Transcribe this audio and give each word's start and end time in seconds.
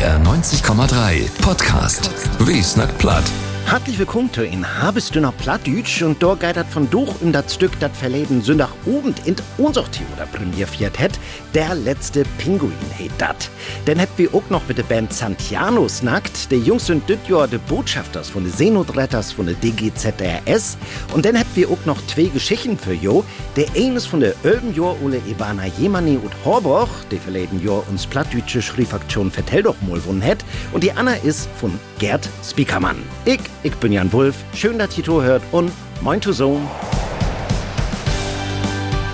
BR 0.00 0.18
90,3 0.22 1.28
Podcast. 1.42 2.10
Wie 2.38 2.62
snackt 2.62 2.96
platt? 2.96 3.24
Hartlich 3.70 4.00
willkommen 4.00 4.32
zu 4.32 4.44
in 4.44 4.66
Habestünner 4.66 5.30
Plattdütsch 5.30 6.02
und 6.02 6.20
dort 6.20 6.40
geitert 6.40 6.66
von 6.66 6.90
durch 6.90 7.22
in 7.22 7.32
das 7.32 7.54
Stück, 7.54 7.70
das 7.78 7.96
verleden 7.96 8.42
Sonntagabend 8.42 9.24
in 9.26 9.36
unser 9.58 9.84
oder 10.12 10.26
Premier 10.26 10.66
het, 10.66 11.20
der 11.54 11.76
letzte 11.76 12.24
Pinguin 12.38 12.72
heet 12.98 13.12
dat. 13.18 13.48
Denn 13.86 14.00
hätt 14.00 14.08
wir 14.16 14.34
auch 14.34 14.50
noch 14.50 14.66
mit 14.66 14.78
der 14.78 14.82
Band 14.82 15.12
Santiano 15.12 15.88
snackt, 15.88 16.50
der 16.50 16.58
Jungs 16.58 16.86
sind 16.86 17.08
dit 17.08 17.20
Jahr 17.28 17.46
de 17.46 17.60
Botschafters 17.68 18.28
von 18.28 18.42
de 18.42 18.52
Seenotretters 18.52 19.30
von 19.30 19.46
der 19.46 19.54
DGZRS 19.54 20.76
und 21.14 21.24
dann 21.24 21.36
hätt 21.36 21.46
wir 21.54 21.70
auch 21.70 21.86
noch 21.86 22.04
zwei 22.08 22.24
Geschichten 22.24 22.76
für 22.76 22.94
jo. 22.94 23.24
Der 23.54 23.66
eine 23.76 23.98
ist 23.98 24.06
von 24.06 24.18
der 24.18 24.34
Ölben 24.42 24.74
Jahr 24.74 24.96
Ole 25.00 25.22
Ivana 25.28 25.66
Jemani 25.78 26.16
und 26.16 26.32
Horboch, 26.44 26.90
der 27.12 27.20
verleden 27.20 27.64
Jahr 27.64 27.88
uns 27.88 28.04
Plattdütsche 28.04 28.62
Schriefaktion 28.62 29.30
Vertell 29.30 29.62
doch 29.62 29.80
mal 29.82 30.04
wonnen 30.06 30.22
het 30.22 30.44
und 30.72 30.82
die 30.82 30.90
Anna 30.90 31.14
ist 31.22 31.48
von 31.60 31.78
Gerd 32.00 32.28
Spiekermann. 32.42 32.96
Ich 33.26 33.38
ich 33.62 33.74
bin 33.76 33.92
Jan 33.92 34.12
Wulff. 34.12 34.36
Schön, 34.54 34.78
dass 34.78 34.96
ihr 34.96 35.04
hört 35.06 35.42
und 35.52 35.70
moin 36.00 36.20
to 36.20 36.32
Sohn. 36.32 36.66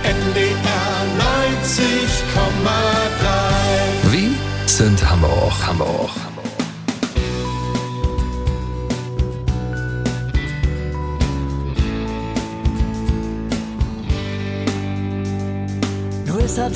NDR 0.02 0.56
90,3 4.04 4.12
Wie 4.12 4.36
sind 4.66 5.10
Hamburg, 5.10 5.66
Hamburg. 5.66 6.10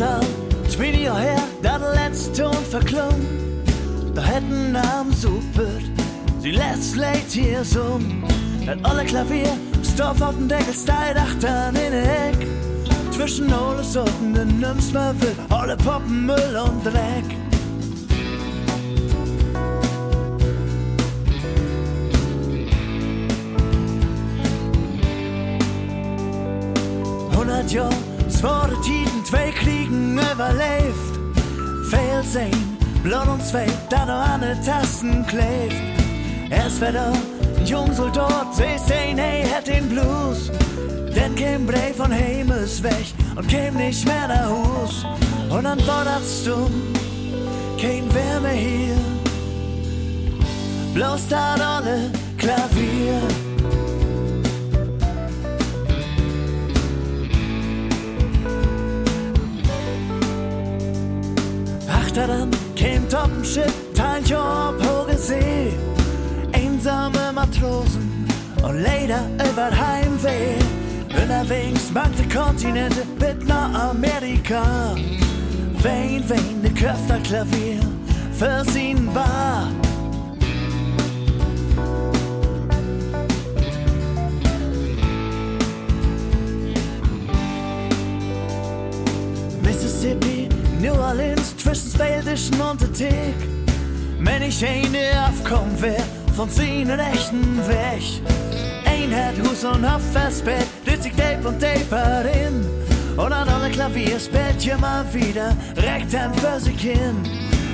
Al 0.00 0.20
20 0.68 1.02
jaar 1.02 1.18
her, 1.18 1.42
dat 1.62 1.80
de 1.80 1.92
laatste 1.94 2.30
toon 2.30 2.64
verklom. 2.68 3.20
Da 4.14 4.22
hätten 4.22 4.76
am 4.76 5.12
Supert, 5.12 5.99
sie 6.40 6.52
lässt 6.52 7.32
hier 7.32 7.64
so. 7.64 8.00
Dat 8.66 8.78
alle 8.82 9.04
Klavier, 9.04 9.56
Stoff 9.82 10.20
auf 10.20 10.34
dem 10.34 10.48
Deckel, 10.48 10.74
steigt 10.74 11.18
achtern 11.18 11.74
in 11.76 11.92
den 11.92 12.04
Heck. 12.04 12.46
Zwischen 13.10 13.52
alle 13.52 13.82
Sorten, 13.82 14.34
den 14.34 14.60
nimmst 14.60 14.94
mal 14.94 15.14
will, 15.20 15.34
alle 15.50 15.76
Poppen, 15.76 16.26
Müll 16.26 16.56
und 16.64 16.84
Dreck. 16.84 17.24
Hundert 27.36 27.70
Jahre, 27.72 27.94
wurde 28.42 28.80
Tiden, 28.82 29.24
zwei 29.24 29.50
Kriegen 29.50 30.18
überlebt. 30.18 30.94
Fehl 31.90 32.22
sehen, 32.22 32.78
Blut 33.02 33.28
und 33.28 33.44
Zweig, 33.44 33.70
da 33.90 34.06
noch 34.06 34.34
an 34.34 34.40
den 34.40 34.62
Tasten 34.64 35.26
klebt. 35.26 35.89
Erst 36.50 36.80
wird 36.80 36.96
er 36.96 37.12
ein 37.12 37.64
Jungsoldat, 37.64 38.54
sie 38.54 38.78
sehen, 38.84 39.18
hey, 39.18 39.44
hat 39.48 39.68
den 39.68 39.88
Blues. 39.88 40.50
Denn 41.14 41.34
kein 41.34 41.66
Brei 41.66 41.92
von 41.96 42.10
Himmels 42.12 42.82
weg 42.82 43.06
und 43.36 43.48
käm 43.48 43.76
nicht 43.76 44.04
mehr 44.04 44.28
nach 44.28 44.50
Hus. 44.50 45.04
Und 45.48 45.64
dann 45.64 45.84
war 45.86 46.04
das 46.04 46.44
dumm, 46.44 46.70
kein 47.80 48.12
Wärme 48.14 48.50
hier. 48.50 48.96
Bloß 50.94 51.28
da 51.28 51.54
alle 51.54 52.10
Klavier. 52.36 53.20
Achter 61.88 62.26
dann 62.26 62.50
käm 62.74 63.08
Toppenschiff, 63.08 63.72
und 68.62 68.82
leider 68.82 69.22
über 69.50 69.70
Heimweh. 69.70 70.56
Unterwegs 71.22 71.90
magte 71.92 72.22
Kontinente 72.28 73.04
mit 73.18 73.50
Amerika. 73.50 74.94
Wein, 75.82 76.24
wein, 76.28 76.62
de 76.62 76.70
Köfterklavier 76.72 77.80
für 78.38 78.64
sie 78.70 78.96
war. 79.14 79.68
Mississippi, 89.62 90.48
New 90.80 90.92
Orleans, 90.94 91.56
zwischen 91.56 91.90
Spaldischen 91.90 92.60
und 92.60 92.80
der 92.80 92.92
Tick. 92.92 93.34
Wenn 94.20 94.42
ich 94.42 94.64
eine 94.64 95.28
aufkommen 95.28 95.80
wär, 95.80 96.02
von 96.36 96.48
seinen 96.48 96.98
echten 96.98 97.58
Weg. 97.68 98.49
Ein 99.10 99.16
hat 99.26 99.38
Hus 99.44 99.64
und 99.64 99.92
Hopf 99.92 100.12
festbett, 100.12 100.68
sich 101.02 101.12
Tape 101.16 101.48
und 101.48 101.60
Tape 101.60 102.30
in. 102.46 102.64
Und 103.18 103.32
an 103.32 103.48
alle 103.48 103.68
Klavier 103.70 104.20
spielt 104.20 104.64
ihr 104.64 104.78
mal 104.78 105.04
wieder, 105.12 105.56
reckt 105.76 106.14
dann 106.14 106.32
für 106.34 106.60
sich 106.60 106.80
hin. 106.80 107.16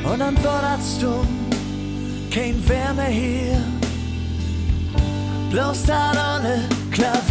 Und 0.02 0.20
dann 0.20 0.34
fordert's 0.38 0.98
dumm, 0.98 1.28
kein 2.32 2.62
Wer 2.66 2.94
mehr 2.94 3.04
hier. 3.04 3.58
Bloß 5.50 5.84
da 5.84 6.12
alle 6.12 6.60
Klavier. 6.90 7.25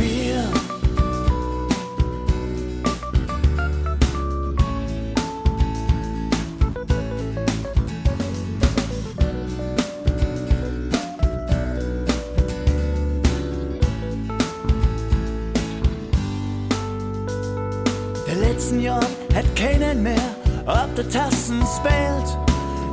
Tassen 21.66 21.82
spielt. 21.82 22.38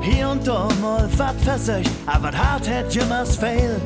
Hier 0.02 0.28
und 0.28 0.46
da 0.46 0.68
mal 0.80 1.08
wat 1.16 1.40
versöcht, 1.42 1.90
aber 2.06 2.32
hart 2.32 2.68
hat 2.68 2.92
jemals 2.92 3.36
fehlt. 3.36 3.80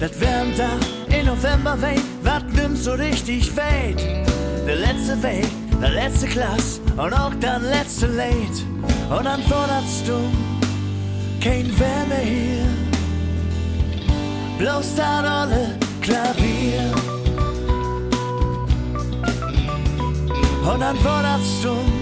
Das 0.00 0.18
wärm 0.20 0.48
da 0.56 0.70
in 1.14 1.26
November 1.26 1.80
weht, 1.80 2.02
wat 2.22 2.44
nimmt 2.52 2.78
so 2.78 2.92
richtig 2.92 3.52
weht. 3.56 4.00
Der 4.66 4.76
letzte 4.76 5.22
Weg, 5.22 5.46
der 5.80 5.90
letzte 5.90 6.26
Klass 6.26 6.80
und 6.96 7.12
auch 7.12 7.34
der 7.34 7.58
letzte 7.58 8.06
Late. 8.06 8.62
Und 9.10 9.24
dann 9.24 9.42
fordert's 9.42 10.02
du, 10.06 10.18
kein 11.42 11.68
Wärme 11.78 12.20
hier. 12.24 12.64
Bloß 14.58 14.94
da 14.96 15.42
alle 15.42 15.76
Klavier. 16.00 16.92
Und 20.72 20.80
dann 20.80 20.96
fordert's 20.96 21.60
du, 21.62 22.01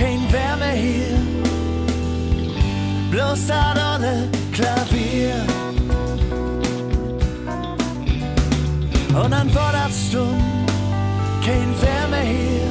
kein 0.00 0.32
Wärme 0.32 0.70
hier. 0.72 1.18
Bloß 3.10 3.46
da 3.48 3.74
alle 3.92 4.28
Klavier. 4.52 5.34
Und 9.22 9.30
dann 9.30 9.50
fordert's 9.50 10.10
du, 10.10 10.24
kein 11.44 11.70
Wärme 11.82 12.20
hier. 12.34 12.70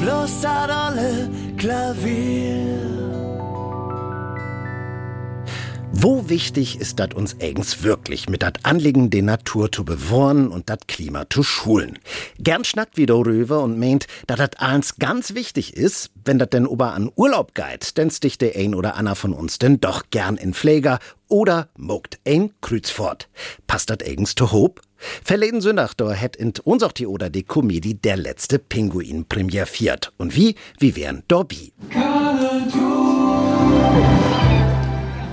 Bloß 0.00 0.40
da 0.40 0.66
alle 0.66 1.30
Klavier. 1.56 2.97
Wo 6.00 6.28
wichtig 6.28 6.78
ist 6.80 7.00
dat 7.00 7.12
uns 7.12 7.40
eigens 7.40 7.82
wirklich 7.82 8.28
mit 8.28 8.44
dat 8.44 8.64
Anliegen, 8.64 9.10
die 9.10 9.20
Natur 9.20 9.72
zu 9.72 9.84
bewahren 9.84 10.46
und 10.46 10.70
dat 10.70 10.86
Klima 10.86 11.28
zu 11.28 11.42
schulen? 11.42 11.98
Gern 12.38 12.62
schnackt 12.62 12.96
wieder 12.96 13.16
rüber 13.16 13.64
und 13.64 13.80
meint, 13.80 14.06
dat 14.28 14.38
dat 14.38 14.60
eins 14.60 15.00
ganz 15.00 15.34
wichtig 15.34 15.76
ist, 15.76 16.10
wenn 16.24 16.38
dat 16.38 16.52
denn 16.52 16.68
ober 16.68 16.94
an 16.94 17.10
Urlaub 17.16 17.52
geht, 17.52 17.96
denn 17.96 18.12
sticht 18.12 18.42
der 18.42 18.54
ein 18.54 18.76
oder 18.76 18.94
Anna 18.94 19.16
von 19.16 19.32
uns 19.32 19.58
denn 19.58 19.80
doch 19.80 20.04
gern 20.10 20.36
in 20.36 20.54
Pfleger 20.54 21.00
oder 21.26 21.68
mogt 21.76 22.20
ein 22.24 22.52
Krüzfort. 22.60 23.28
Passt 23.66 23.90
dat 23.90 24.06
eigens 24.06 24.36
zu 24.36 24.52
Hob? 24.52 24.80
Verleden 25.24 25.60
da 25.96 26.12
hätt 26.12 26.36
in 26.36 26.52
unser 26.62 26.92
oder 27.08 27.28
die 27.28 27.42
Komödie 27.42 27.94
Der 27.94 28.16
letzte 28.16 28.60
Pinguin 28.60 29.24
premierfiert. 29.24 30.12
Und 30.16 30.36
wie? 30.36 30.54
Wie 30.78 30.94
wären 30.94 31.24
Dobby. 31.26 31.72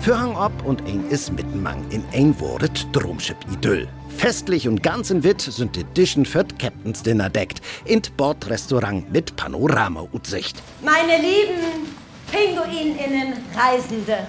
Für 0.05 0.19
Hang 0.19 0.37
ab 0.37 0.51
und 0.63 0.83
ein 0.83 1.09
is 1.09 1.31
mittenmang 1.31 1.83
in 1.89 2.03
ein 2.13 2.39
Wortet 2.39 2.85
Drumschip 2.91 3.37
Idyll. 3.51 3.87
Festlich 4.15 4.67
und 4.67 4.83
ganz 4.83 5.09
in 5.09 5.23
Witt 5.23 5.41
sind 5.41 5.75
die 5.75 5.83
Dischen 5.83 6.25
für 6.25 6.45
Captain's 6.59 7.01
Dinner 7.01 7.27
deckt. 7.27 7.59
In 7.85 8.03
Bordrestaurant 8.15 9.11
mit 9.11 9.35
Panorama-Utsicht. 9.35 10.61
Meine 10.83 11.19
lieben 11.19 11.87
Pinguininnen 12.31 13.33
Reisende, 13.57 14.27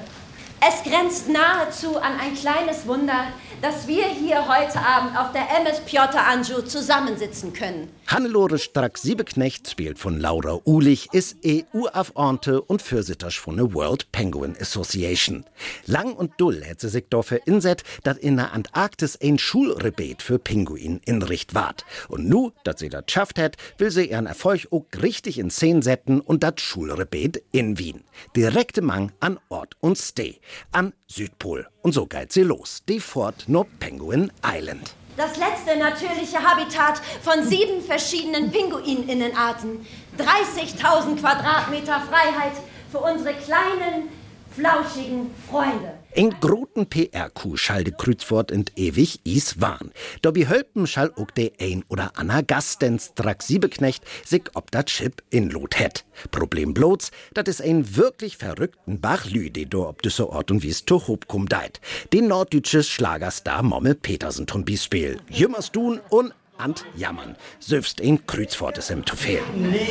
es 0.67 0.83
grenzt 0.91 1.29
nahezu 1.29 1.99
an 1.99 2.13
ein 2.19 2.35
kleines 2.35 2.87
Wunder, 2.87 3.27
dass 3.63 3.89
wir 3.89 4.05
hier 4.05 4.47
heute 4.47 4.79
Abend 4.79 5.19
auf 5.19 5.33
der 5.33 5.49
MS 5.61 5.81
Piotr 5.81 6.27
Anju 6.27 6.63
zusammensitzen 6.63 7.53
können. 7.53 7.89
Hannelore 8.07 8.59
Strack-Siebeknecht 8.59 9.69
spielt 9.69 9.99
von 9.99 10.21
Laura 10.21 10.61
Uhlich, 10.65 11.09
ist 11.13 11.39
EU-Afante 11.45 12.63
und 12.63 12.81
Fürsittersch 12.81 13.41
von 13.41 13.57
der 13.57 13.75
World 13.75 14.13
Penguin 14.13 14.57
Association. 14.61 15.45
Lang 15.87 16.13
und 16.13 16.33
dull 16.39 16.63
hätte 16.63 16.87
sie 16.87 16.93
sich 16.93 17.09
dafür 17.11 17.41
inset, 17.47 17.83
dass 18.05 18.19
in 18.19 18.37
der 18.37 18.53
Antarktis 18.53 19.19
ein 19.21 19.39
Schulrebet 19.39 20.23
für 20.23 20.39
Pinguin 20.39 21.01
in 21.05 21.21
Richt 21.23 21.55
wart. 21.55 21.85
Und 22.09 22.29
nu, 22.29 22.53
dass 22.63 22.79
sie 22.79 22.91
das 22.91 23.05
schafft 23.09 23.41
hat, 23.41 23.57
will 23.79 23.91
sie 23.91 24.11
ihren 24.11 24.27
Erfolg 24.27 24.69
auch 24.71 24.85
richtig 25.03 25.39
in 25.39 25.51
Szene 25.51 25.83
setzen 25.83 26.21
und 26.21 26.45
das 26.45 26.61
Schulrebet 26.61 27.43
in 27.51 27.79
Wien. 27.79 28.05
Direkte 28.37 28.83
Mang 28.83 29.11
an 29.19 29.41
Ort 29.49 29.75
und 29.81 29.99
Stay, 29.99 30.39
an 30.71 30.93
Südpol. 31.09 31.67
Und 31.83 31.93
so 31.93 32.07
geht 32.07 32.33
sie 32.33 32.43
los, 32.43 32.83
die 32.89 33.01
Fort 33.01 33.45
no 33.47 33.67
Penguin 33.79 34.33
Island. 34.45 34.95
Das 35.17 35.37
letzte 35.39 35.79
natürliche 35.79 36.43
Habitat 36.43 37.01
von 37.23 37.43
sieben 37.43 37.81
verschiedenen 37.81 38.51
Pinguininnenarten. 38.51 39.87
30.000 40.19 41.19
Quadratmeter 41.19 42.03
Freiheit 42.03 42.53
für 42.91 42.99
unsere 42.99 43.33
kleinen, 43.35 44.09
flauschigen 44.55 45.35
Freunde. 45.51 45.96
Eng 46.17 46.35
groten 46.41 46.87
PR-Kuh 46.87 47.59
schall 47.59 47.85
de 47.85 47.93
Krützwort 47.93 48.51
ent 48.51 48.73
ewig 48.75 49.19
is 49.25 49.61
wahn. 49.61 49.91
Dobi 50.23 50.47
hölpen 50.49 50.87
schall 50.87 51.11
ook 51.15 51.35
de 51.35 51.53
ein 51.59 51.85
oder 51.89 52.13
Anna 52.15 52.41
Gastens 52.41 53.13
Drack 53.15 53.43
Siebeknecht 53.43 54.03
sich 54.25 54.45
ob 54.55 54.71
dat 54.71 54.89
Chip 54.89 55.23
in 55.29 55.51
Lot 55.51 55.79
het. 55.79 56.07
Problem 56.31 56.73
bloß, 56.73 57.11
dat 57.35 57.49
is 57.49 57.61
ein 57.61 57.97
wirklich 57.97 58.39
verrückten 58.39 58.99
Bachlü, 58.99 59.51
de 59.51 59.67
do 59.67 59.87
ob 59.87 60.01
düsse 60.01 60.31
Ort 60.31 60.51
und 60.51 60.63
wie's 60.63 60.87
to 60.87 61.07
hob 61.07 61.29
kum 61.29 61.51
deit. 61.51 61.83
Den 62.15 62.29
norddeutsches 62.29 62.89
Schlagerstar 62.89 63.63
Mommel 63.63 63.95
Petersen 63.95 64.47
tun 64.47 64.65
Bispiel. 64.65 65.21
Jümmers 65.29 65.71
tun 65.71 66.01
und 66.09 66.33
Ant 66.59 66.85
jammern. 66.95 67.37
Söfst 67.59 68.01
ein 68.01 68.27
Kreuzwortes 68.27 68.91
im 68.91 69.05
Tofel. 69.05 69.41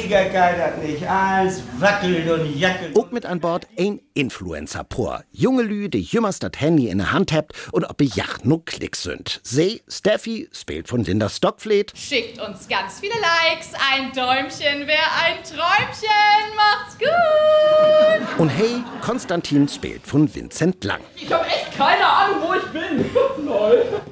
Geil 0.10 0.56
das 0.58 0.84
nicht. 0.84 1.08
Alles 1.08 1.62
wackelt 1.80 2.30
und 2.30 2.56
jackelt. 2.56 2.96
Auch 2.98 3.12
mit 3.12 3.26
an 3.26 3.40
Bord 3.40 3.68
ein 3.78 4.02
Influencer 4.14 4.84
pur. 4.84 5.24
Junge 5.32 5.64
Lü, 5.64 5.90
die 5.90 6.02
jümmers 6.02 6.40
das 6.40 6.52
Handy 6.58 6.90
in 6.90 7.00
der 7.00 7.12
Hand 7.12 7.32
habt 7.34 7.54
und 7.72 7.86
ob 7.86 8.02
ihr 8.02 8.08
Yacht 8.08 8.46
nur 8.46 8.64
Klicks 8.66 9.04
sind. 9.04 9.42
See, 9.44 9.82
Steffi, 9.88 10.50
spielt 10.52 10.88
von 10.88 11.04
Linda 11.04 11.30
Stockfleet. 11.30 11.94
Schickt 11.96 12.40
uns 12.42 12.68
ganz 12.68 13.00
viele 13.00 13.16
Likes. 13.16 13.72
Ein 13.94 14.12
Däumchen 14.14 14.88
wäre 14.88 15.12
ein 15.26 15.44
Träumchen. 15.44 16.56
Macht's 16.56 16.98
gut. 16.98 18.40
Und 18.40 18.50
hey, 18.50 18.84
Konstantin 19.02 19.68
spielt 19.68 20.06
von 20.08 20.34
Vincent 20.34 20.84
Lang. 20.84 21.02
Ich 21.16 21.32
hab 21.32 21.46
echt 21.46 21.78
keine 21.78 22.06
Ahnung, 22.06 22.38
wo 22.48 22.54
ich 22.54 22.66
bin. 22.72 23.06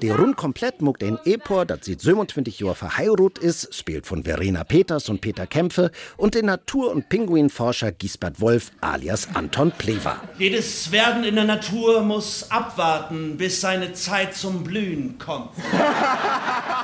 Der 0.01 0.18
rund 0.18 0.36
komplett 0.36 0.81
muckt 0.81 1.04
ein 1.04 1.18
Epor, 1.25 1.66
das 1.66 1.86
sieht 1.86 2.01
27 2.01 2.60
Jahre 2.60 2.75
verheiratet 2.75 3.38
ist, 3.38 3.74
spielt 3.74 4.06
von 4.06 4.24
Verena 4.24 4.63
Peters 4.63 5.10
und 5.10 5.22
Peter 5.22 5.48
Kämpfe 5.48 5.92
und 6.18 6.36
den 6.36 6.48
Natur- 6.48 6.92
und 6.92 7.10
Pinguinforscher 7.10 7.92
Gisbert 7.92 8.42
Wolf 8.42 8.72
alias 8.81 9.30
Anton 9.34 9.72
Plewa. 9.78 10.18
Jedes 10.38 10.92
Werden 10.92 11.24
in 11.24 11.36
der 11.36 11.45
Natur 11.45 12.01
muss 12.01 12.51
abwarten, 12.51 13.38
bis 13.38 13.62
seine 13.62 13.94
Zeit 13.94 14.36
zum 14.36 14.63
Blühen 14.63 15.18
kommt. 15.18 15.51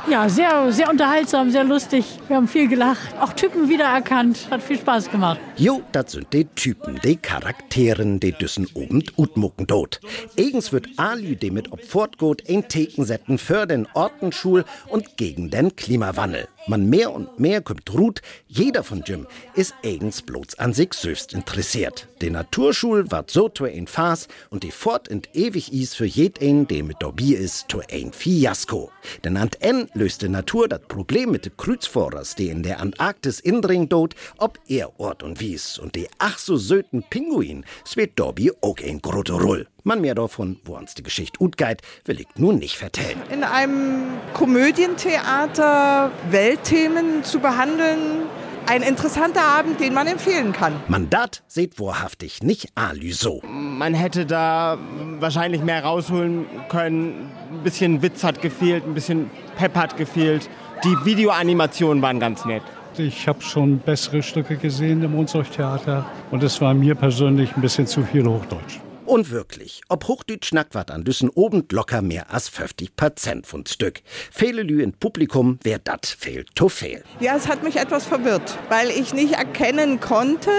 Ja, 0.09 0.27
sehr, 0.27 0.71
sehr 0.71 0.89
unterhaltsam, 0.89 1.51
sehr 1.51 1.63
lustig. 1.63 2.05
Wir 2.27 2.37
haben 2.37 2.47
viel 2.47 2.67
gelacht. 2.67 3.13
Auch 3.19 3.33
Typen 3.33 3.69
wiedererkannt. 3.69 4.47
Hat 4.49 4.63
viel 4.63 4.79
Spaß 4.79 5.11
gemacht. 5.11 5.39
Jo, 5.55 5.83
das 5.91 6.13
sind 6.13 6.33
die 6.33 6.45
Typen, 6.45 6.99
die 7.03 7.17
Charakteren, 7.17 8.19
die 8.19 8.31
düssen 8.31 8.67
oben 8.73 9.03
utmucken 9.17 9.67
dort. 9.67 9.99
Eigens 10.37 10.71
wird 10.71 10.87
Alü 10.97 11.35
dem 11.35 11.53
mit 11.53 11.71
ob 11.71 11.83
fortgot 11.83 12.48
ein 12.49 12.67
Theken 12.67 13.05
setzen 13.05 13.37
für 13.37 13.65
den 13.65 13.87
Ortenschul 13.93 14.65
und 14.87 15.17
gegen 15.17 15.49
den 15.49 15.75
Klimawandel. 15.75 16.47
Man 16.69 16.87
mehr 16.87 17.11
und 17.11 17.39
mehr 17.39 17.61
kommt 17.61 17.91
ruht, 17.91 18.21
jeder 18.47 18.83
von 18.83 19.01
Jim 19.03 19.25
ist 19.55 19.73
eigens 19.83 20.21
bloß 20.21 20.59
an 20.59 20.71
sich 20.71 20.93
selbst 20.93 21.33
interessiert. 21.33 22.07
Die 22.21 22.29
Naturschul 22.29 23.09
ward 23.09 23.31
so 23.31 23.49
to 23.49 23.65
ein 23.65 23.87
Fass 23.87 24.27
und 24.51 24.61
die 24.61 24.69
Fort 24.69 25.09
und 25.09 25.35
ewig 25.35 25.73
is 25.73 25.95
für 25.95 26.05
jeden, 26.05 26.67
der 26.67 26.83
mit 26.83 26.97
dabei 26.99 27.33
ist, 27.33 27.69
to 27.69 27.81
ein 27.91 28.13
Fiasko. 28.13 28.91
Denn 29.23 29.35
an 29.37 29.49
N 29.61 29.89
löst 29.95 30.21
die 30.21 30.29
Natur 30.29 30.67
das 30.67 30.81
Problem 30.87 31.31
mit 31.31 31.45
de 31.45 31.51
Kreuzfahrers, 31.57 32.35
die 32.35 32.49
in 32.49 32.61
der 32.61 32.79
Antarktis 32.81 33.39
indring 33.39 33.89
dort, 33.89 34.13
ob 34.37 34.59
er 34.67 34.99
Ort 34.99 35.23
und 35.23 35.39
Wies 35.39 35.79
und 35.79 35.95
die 35.95 36.07
ach 36.19 36.37
so 36.37 36.55
söten 36.55 37.03
Pinguin, 37.09 37.65
spielt 37.83 38.19
Dobby 38.19 38.51
auch 38.61 38.77
ein 38.77 39.01
grote 39.01 39.33
Roll. 39.33 39.65
Man 39.83 40.01
mehr 40.01 40.13
davon, 40.13 40.59
wo 40.65 40.75
uns 40.75 40.93
die 40.93 41.03
Geschichte 41.03 41.39
gut 41.39 41.57
geht, 41.57 41.81
will 42.05 42.19
ich 42.19 42.27
nun 42.35 42.59
nicht 42.59 42.75
vertellen. 42.75 43.17
in 43.31 43.45
einem 43.45 44.19
Komödientheater 44.33 46.11
Weltthemen 46.59 47.23
zu 47.23 47.39
behandeln. 47.39 48.27
Ein 48.67 48.83
interessanter 48.83 49.41
Abend, 49.41 49.79
den 49.79 49.93
man 49.93 50.05
empfehlen 50.05 50.53
kann. 50.53 50.73
Mandat 50.87 51.41
seht 51.47 51.79
wahrhaftig 51.79 52.43
nicht 52.43 52.69
Alü 52.75 53.13
so. 53.13 53.41
Man 53.47 53.95
hätte 53.95 54.25
da 54.25 54.77
wahrscheinlich 55.19 55.63
mehr 55.63 55.83
rausholen 55.83 56.45
können. 56.67 57.31
Ein 57.51 57.63
bisschen 57.63 58.01
Witz 58.03 58.23
hat 58.23 58.41
gefehlt, 58.41 58.85
ein 58.85 58.93
bisschen 58.93 59.31
Pep 59.57 59.75
hat 59.75 59.97
gefehlt. 59.97 60.49
Die 60.83 60.95
Videoanimationen 61.03 62.03
waren 62.03 62.19
ganz 62.19 62.45
nett. 62.45 62.61
Ich 62.97 63.27
habe 63.27 63.41
schon 63.41 63.79
bessere 63.79 64.21
Stücke 64.21 64.57
gesehen 64.57 65.01
im 65.03 65.15
Unsorgtheater 65.15 66.05
und 66.29 66.43
es 66.43 66.59
war 66.61 66.73
mir 66.73 66.95
persönlich 66.95 67.55
ein 67.55 67.61
bisschen 67.61 67.87
zu 67.87 68.03
viel 68.03 68.25
Hochdeutsch. 68.25 68.79
Und 69.09 69.31
wirklich, 69.31 69.81
ob 69.89 70.07
Hochdeutsch 70.07 70.53
Nackwart 70.53 70.91
an 70.91 71.03
Düssen 71.03 71.29
oben 71.29 71.65
locker 71.71 72.03
mehr 72.03 72.31
als 72.31 72.47
50 72.47 72.95
Prozent 72.95 73.47
von 73.47 73.65
Stück. 73.65 74.01
Fehle 74.31 74.61
Lü 74.61 74.83
in 74.83 74.93
Publikum, 74.93 75.57
wer 75.63 75.79
dat 75.79 76.05
fehlt, 76.05 76.53
to 76.53 76.69
fehl. 76.69 77.03
Ja, 77.19 77.35
es 77.35 77.47
hat 77.47 77.63
mich 77.63 77.77
etwas 77.77 78.05
verwirrt, 78.05 78.59
weil 78.69 78.91
ich 78.91 79.11
nicht 79.15 79.33
erkennen 79.33 79.99
konnte, 79.99 80.51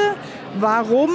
warum 0.59 1.11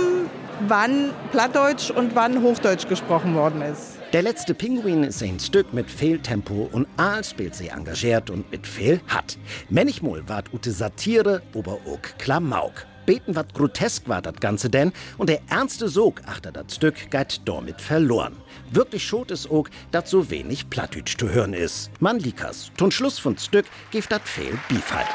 wann 0.69 1.11
Plattdeutsch 1.31 1.91
und 1.91 2.15
wann 2.15 2.41
Hochdeutsch 2.41 2.87
gesprochen 2.87 3.35
worden 3.35 3.61
ist. 3.63 3.99
Der 4.13 4.21
letzte 4.21 4.53
Pinguin 4.53 5.03
ist 5.03 5.21
ein 5.21 5.37
Stück 5.41 5.73
mit 5.73 5.91
viel 5.91 6.19
Tempo 6.19 6.69
und 6.71 6.87
Aal 6.95 7.21
spielt 7.25 7.53
sie 7.53 7.67
engagiert 7.67 8.29
und 8.29 8.49
mit 8.49 8.65
viel 8.65 9.01
hat. 9.09 9.37
Manchmal 9.69 10.25
ward 10.29 10.53
ute 10.53 10.71
Satire, 10.71 11.41
auch 11.53 12.17
Klamauk. 12.17 12.85
Beten 13.05 13.35
wat 13.35 13.53
grotesk 13.53 14.07
war 14.07 14.21
das 14.21 14.35
Ganze 14.35 14.69
denn 14.69 14.91
und 15.17 15.29
der 15.29 15.41
ernste 15.49 15.89
Sog 15.89 16.21
achter 16.25 16.51
das 16.51 16.75
Stück 16.75 17.11
geht 17.11 17.41
damit 17.45 17.81
verloren. 17.81 18.35
Wirklich 18.71 19.03
schot 19.05 19.31
es 19.31 19.49
auch, 19.49 19.67
dass 19.91 20.09
so 20.09 20.29
wenig 20.29 20.69
Plattdeutsch 20.69 21.17
zu 21.17 21.29
hören 21.29 21.53
ist. 21.53 21.91
Man 21.99 22.19
likas. 22.19 22.71
Zum 22.77 22.91
Schluss 22.91 23.19
von 23.19 23.37
Stück 23.37 23.65
gibt 23.91 24.11
dat 24.11 24.23
fehl 24.23 24.57
Beifall. 24.69 25.05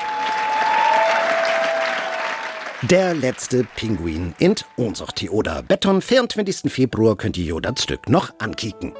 Der 2.82 3.14
letzte 3.14 3.64
Pinguin 3.76 4.34
in 4.38 4.54
Ohnsorti 4.76 5.28
oder 5.28 5.62
Beton. 5.62 6.00
24. 6.00 6.72
Februar 6.72 7.14
könnt 7.14 7.36
ihr 7.36 7.44
jo 7.44 7.60
das 7.60 7.82
Stück 7.82 8.08
noch 8.08 8.32
ankicken. 8.38 8.94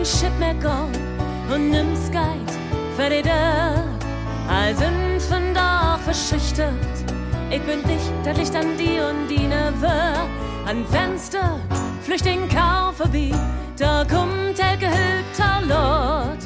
Geen 0.00 0.06
shit 0.06 0.38
meer 0.38 0.54
gaan 0.62 0.90
und 1.52 1.74
für 2.96 3.10
die 3.10 3.22
Dörr. 3.22 3.84
All 4.48 4.74
sind 4.74 5.20
vandaag 5.30 6.00
verschüchtert. 6.00 6.74
Ich 7.50 7.62
bin 7.62 7.82
dicht, 7.82 8.12
das 8.24 8.36
Licht 8.36 8.54
an 8.54 8.76
die 8.78 8.98
und 8.98 9.28
die 9.28 9.46
ne 9.46 9.72
Wör. 9.80 10.26
An 10.66 10.84
Fenster, 10.86 11.58
Flüchtling 12.02 12.48
kau 12.48 12.92
vorbei. 12.92 13.32
Da 13.76 14.04
kommt 14.04 14.58
der 14.58 14.76
gehülpter 14.76 15.60
Lord. 15.68 16.42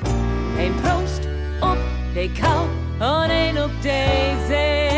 Ein 0.58 0.74
Prost 0.82 1.28
ob 1.60 1.78
de 2.14 2.28
Kau 2.28 2.64
und 2.98 3.30
ein 3.30 3.58
ob 3.58 3.70
de 3.82 4.36
See. 4.48 4.93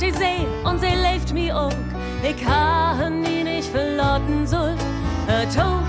Hört 0.00 0.14
die 0.14 0.16
See 0.16 0.46
und 0.64 0.80
sie 0.80 0.94
lebt 0.94 1.32
mi 1.32 1.50
auch. 1.50 1.72
Ich 2.22 2.46
ha 2.46 3.10
nie 3.10 3.42
nicht 3.42 3.68
verlotten 3.68 4.46
sollt. 4.46 4.78
Hört 5.26 5.56
ho, 5.58 5.80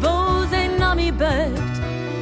wo 0.00 0.44
sie 0.50 0.68
noch 0.78 0.94
mi 0.94 1.10
bölkt. 1.10 1.80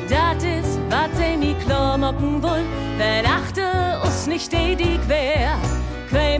Dat 0.08 0.40
is, 0.42 0.78
wat 0.88 1.10
sie 1.16 1.36
mi 1.36 1.54
klar 1.64 1.98
mocken 1.98 2.40
woll. 2.42 2.62
Wenn 2.96 3.26
achte 3.26 4.00
us 4.04 4.28
nicht 4.28 4.52
die 4.52 4.76
die 4.76 4.98
quer. 4.98 5.58
Quei 6.08 6.38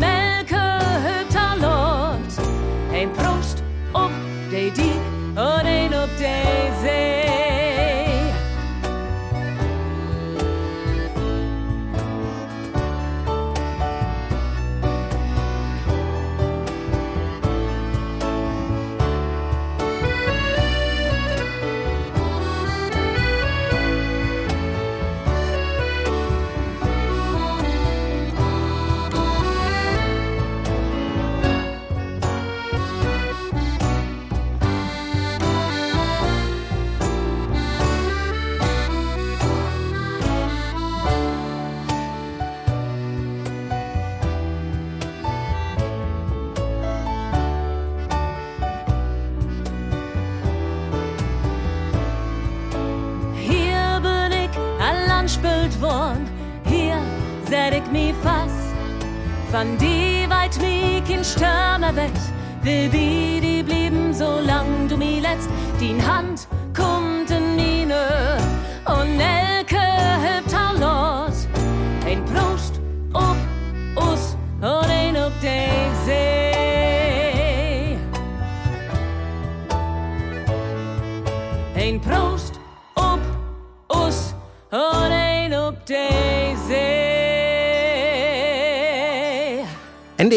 Von 59.52 59.76
die 59.76 60.24
weit 60.30 60.58
mi 60.62 61.02
kein 61.06 61.22
Stürmer 61.22 61.94
weg. 61.94 62.14
Will 62.62 62.88
bi 62.88 63.38
die 63.38 63.62
blieben, 63.62 64.14
solang 64.14 64.88
du 64.88 64.96
mi 64.96 65.20
letzt. 65.20 65.50
Die 65.78 66.00
Hand 66.00 66.48
kommt 66.74 67.30
in 67.30 67.54
mine. 67.54 68.38
Und 68.86 69.18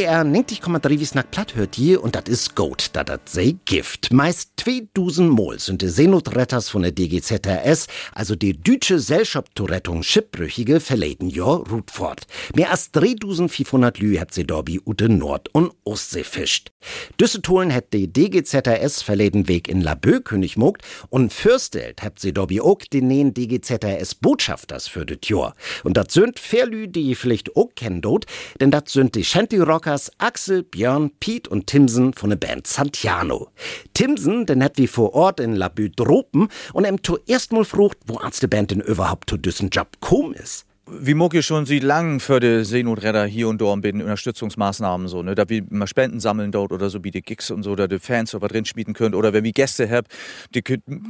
NDR 0.06 0.22
90,3 0.22 1.00
wie 1.00 1.08
nach 1.16 1.30
platt 1.32 1.56
hört 1.56 1.78
je 1.78 1.98
und 1.98 2.16
dat 2.16 2.30
is 2.30 2.54
gut, 2.54 2.90
da 2.94 3.04
dat 3.04 3.28
sei 3.28 3.56
Gift. 3.66 4.14
Meist 4.14 4.52
2000 4.58 5.28
Mol 5.32 5.60
sind 5.60 5.82
de 5.82 5.90
Seenotretters 5.90 6.70
von 6.70 6.84
der 6.84 6.92
DGZRS, 6.92 7.88
also 8.14 8.36
die 8.36 8.54
deutsche 8.54 8.96
Gesellschaftsrettung 8.96 10.04
Schiffbrüchige, 10.04 10.80
verleden 10.80 11.28
jo 11.30 11.56
Rut 11.56 11.90
fort. 11.90 12.28
Mehr 12.54 12.70
als 12.70 12.92
3500 12.92 13.98
Lü 13.98 14.18
habt 14.20 14.36
sie 14.36 14.46
dorbi 14.46 14.80
ute 14.86 15.10
Nord- 15.10 15.50
und 15.54 15.72
Ostsee 15.86 16.24
fischt. 16.24 16.72
Düsse 17.20 17.42
Tolen 17.42 17.72
hätt 17.72 17.92
die 17.92 18.12
DGZRS 18.12 19.02
verleden 19.02 19.48
Weg 19.48 19.68
in 19.68 19.82
Labö 19.82 20.20
König 20.20 20.56
mogt 20.56 20.84
und 21.10 21.34
fürstelt 21.34 22.04
habt 22.04 22.20
sie 22.20 22.32
dorbi 22.32 22.62
auch 22.62 22.78
den 22.78 23.08
nähen 23.08 23.34
DGZRS 23.34 24.14
Botschafters 24.16 24.88
für 24.88 25.06
det 25.06 25.26
Jor. 25.26 25.56
Und 25.84 25.98
dat 25.98 26.12
sind 26.12 26.38
Fairlü, 26.38 26.88
die 26.88 27.16
vielleicht 27.16 27.56
auch 27.56 27.74
kennen 27.76 28.02
dort, 28.02 28.26
denn 28.62 28.70
dat 28.70 28.90
sind 28.90 29.16
die 29.16 29.24
Shanty 29.24 29.58
Rockers 29.96 30.12
Axel, 30.18 30.64
Björn, 30.64 31.10
Piet 31.22 31.48
und 31.48 31.68
Timsen 31.68 32.14
von 32.14 32.30
der 32.30 32.36
Band 32.36 32.68
Santiano. 32.68 33.48
Timsen, 33.94 34.46
den 34.46 34.62
hat 34.62 34.78
wie 34.78 34.88
vor 34.88 35.14
Ort 35.14 35.40
in 35.40 35.56
Labü 35.56 35.90
dropen 35.90 36.50
und 36.74 36.84
em 36.84 37.02
to 37.02 37.18
erstmal 37.28 37.64
frucht, 37.64 37.98
wo 38.06 38.18
ans 38.18 38.40
de 38.42 38.50
Band 38.50 38.72
denn 38.72 38.82
überhaupt 38.82 39.30
zu 39.30 39.38
düssen 39.38 39.70
Job 39.70 39.88
kom 40.02 40.34
is. 40.34 40.66
Wie 40.88 41.16
muck 41.16 41.34
ihr 41.34 41.42
schon 41.42 41.66
sieht 41.66 41.82
lang 41.82 42.20
für 42.20 42.40
die 42.40 42.64
Seenotretter 42.64 43.26
hier 43.26 43.48
und 43.48 43.60
dort 43.60 43.82
bin 43.82 44.04
Unterstützungsmaßnahmen 44.04 45.08
so, 45.08 45.24
ne, 45.24 45.34
da 45.34 45.50
wir 45.50 45.64
mal 45.70 45.88
Spenden 45.88 46.20
sammeln 46.20 46.52
dort 46.52 46.72
oder 46.72 46.92
so 46.92 47.04
wie 47.04 47.10
die 47.10 47.24
Gigs 47.24 47.50
und 47.50 47.64
so, 47.64 47.76
da 47.76 47.88
die 47.88 47.98
Fans 47.98 48.30
so 48.30 48.42
was 48.42 48.50
drin 48.50 48.66
schmieden 48.66 48.94
könnt 48.94 49.16
oder 49.16 49.34
wenn 49.34 49.44
wir 49.44 49.52
Gäste 49.52 49.90
habt, 49.90 50.12
die 50.54 50.62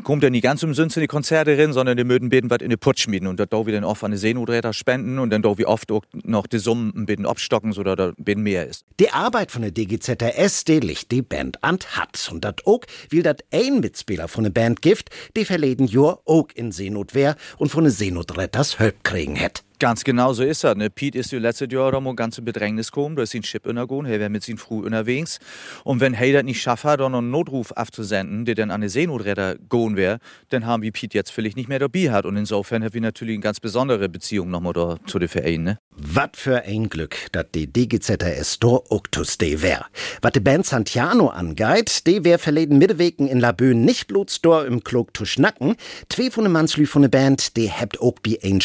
kommt 0.03 0.23
ja 0.23 0.29
nicht 0.29 0.43
ganz 0.43 0.63
umsonst 0.63 0.95
in 0.95 1.01
die 1.01 1.07
Konzerte 1.07 1.57
rein, 1.57 1.73
sondern 1.73 1.97
die 1.97 2.05
möchten 2.05 2.29
beten 2.29 2.49
was 2.49 2.59
in 2.61 2.69
die 2.69 2.77
Putsch 2.77 3.01
schmieden 3.01 3.27
und 3.27 3.37
da 3.37 3.45
wir 3.51 3.73
dann 3.73 3.83
oft 3.83 4.01
an 4.05 4.11
die 4.11 4.17
Seenotretter 4.17 4.71
spenden 4.71 5.19
und 5.19 5.29
dann 5.29 5.41
da 5.41 5.57
wir 5.57 5.67
oft 5.67 5.91
auch 5.91 6.05
noch 6.23 6.47
die 6.47 6.59
Summen 6.59 6.93
ein 6.95 7.05
bisschen 7.05 7.25
abstocken, 7.25 7.73
so 7.73 7.83
da 7.83 7.97
da 7.97 8.13
bin 8.17 8.41
mehr 8.41 8.67
ist. 8.67 8.85
Die 9.01 9.11
Arbeit 9.11 9.51
von 9.51 9.61
der 9.61 9.71
DGZRS, 9.71 10.63
die 10.63 10.79
licht 10.79 11.11
die 11.11 11.21
Band 11.21 11.61
an 11.63 11.79
hat. 11.91 12.29
Und 12.31 12.45
dat 12.45 12.65
ook, 12.65 12.85
will 13.09 13.23
dat 13.23 13.43
ein 13.51 13.81
Mitspieler 13.81 14.29
von 14.29 14.45
der 14.45 14.51
Band 14.51 14.81
Gift, 14.81 15.09
die 15.35 15.43
verleden 15.43 15.87
Jahr 15.87 16.19
ook 16.23 16.55
in 16.55 16.71
Seenot 16.71 17.13
wär 17.13 17.35
und 17.57 17.69
von 17.69 17.83
den 17.83 17.91
Seenotretters 17.91 18.79
Hölp 18.79 19.03
kriegen 19.03 19.35
hätt. 19.35 19.64
Ganz 19.79 20.03
genau 20.03 20.31
so 20.33 20.43
ist 20.43 20.63
das. 20.63 20.75
Ne? 20.77 20.89
Piet 20.89 21.15
ist 21.15 21.31
die 21.31 21.37
letzte 21.37 21.67
Jahr 21.69 21.91
da 21.91 21.99
mal 21.99 22.15
ganz 22.15 22.37
in 22.37 22.45
Bedrängnis 22.45 22.91
gekommen. 22.91 23.15
Da 23.15 23.23
ist 23.23 23.31
sein 23.31 23.41
Chip 23.41 23.65
untergegangen. 23.65 24.05
Er 24.05 24.19
wäre 24.19 24.29
mit 24.29 24.43
seinem 24.43 24.57
früh 24.57 24.85
unterwegs. 24.85 25.39
Und 25.83 25.99
wenn 25.99 26.13
er 26.13 26.33
das 26.33 26.43
nicht 26.43 26.61
schafft 26.61 26.85
dann 26.85 27.15
einen 27.15 27.31
Notruf 27.31 27.71
aufzusenden, 27.71 28.45
der 28.45 28.55
dann 28.55 28.71
an 28.71 28.81
die 28.81 28.89
Seenotretter 28.89 29.55
gehen 29.55 29.95
wäre, 29.97 30.19
dann 30.49 30.65
haben 30.65 30.83
wir 30.83 30.91
Piet 30.91 31.13
jetzt 31.13 31.31
vielleicht 31.31 31.57
nicht 31.57 31.67
mehr 31.67 31.79
dabei 31.79 32.11
hat. 32.11 32.25
Und 32.25 32.37
insofern 32.37 32.83
haben 32.83 32.93
wir 32.93 33.01
natürlich 33.01 33.33
eine 33.33 33.41
ganz 33.41 33.59
besondere 33.59 34.07
Beziehung 34.07 34.49
nochmal 34.49 34.73
da 34.73 34.97
zu 35.07 35.19
den 35.19 35.27
Vereinen. 35.27 35.63
Ne? 35.63 35.79
Wat 35.97 36.35
für 36.35 36.63
ein 36.63 36.89
Glück, 36.89 37.15
dat 37.31 37.55
die 37.55 37.71
DGZRS 37.71 38.59
Tor 38.59 38.91
Octus 38.91 39.37
de 39.37 39.61
wär. 39.61 39.85
Wat 40.21 40.35
de 40.35 40.41
Band 40.41 40.65
Santiano 40.65 41.29
angeht, 41.29 42.05
de 42.05 42.23
wär 42.23 42.37
verleden 42.37 42.77
Mittewegen 42.77 43.27
in 43.27 43.39
Labö 43.39 43.73
nicht 43.73 44.07
bloß 44.07 44.41
Dor 44.41 44.65
im 44.65 44.83
Klog 44.83 45.15
zu 45.15 45.25
schnacken. 45.25 45.75
Zwei 46.09 46.29
von 46.31 46.43
de 46.43 46.51
Mannslü 46.51 46.85
von 46.85 47.01
de 47.01 47.09
Band, 47.09 47.55
de 47.55 47.69
hebt 47.69 47.99
ook 48.01 48.21
bi 48.21 48.37
ein 48.43 48.61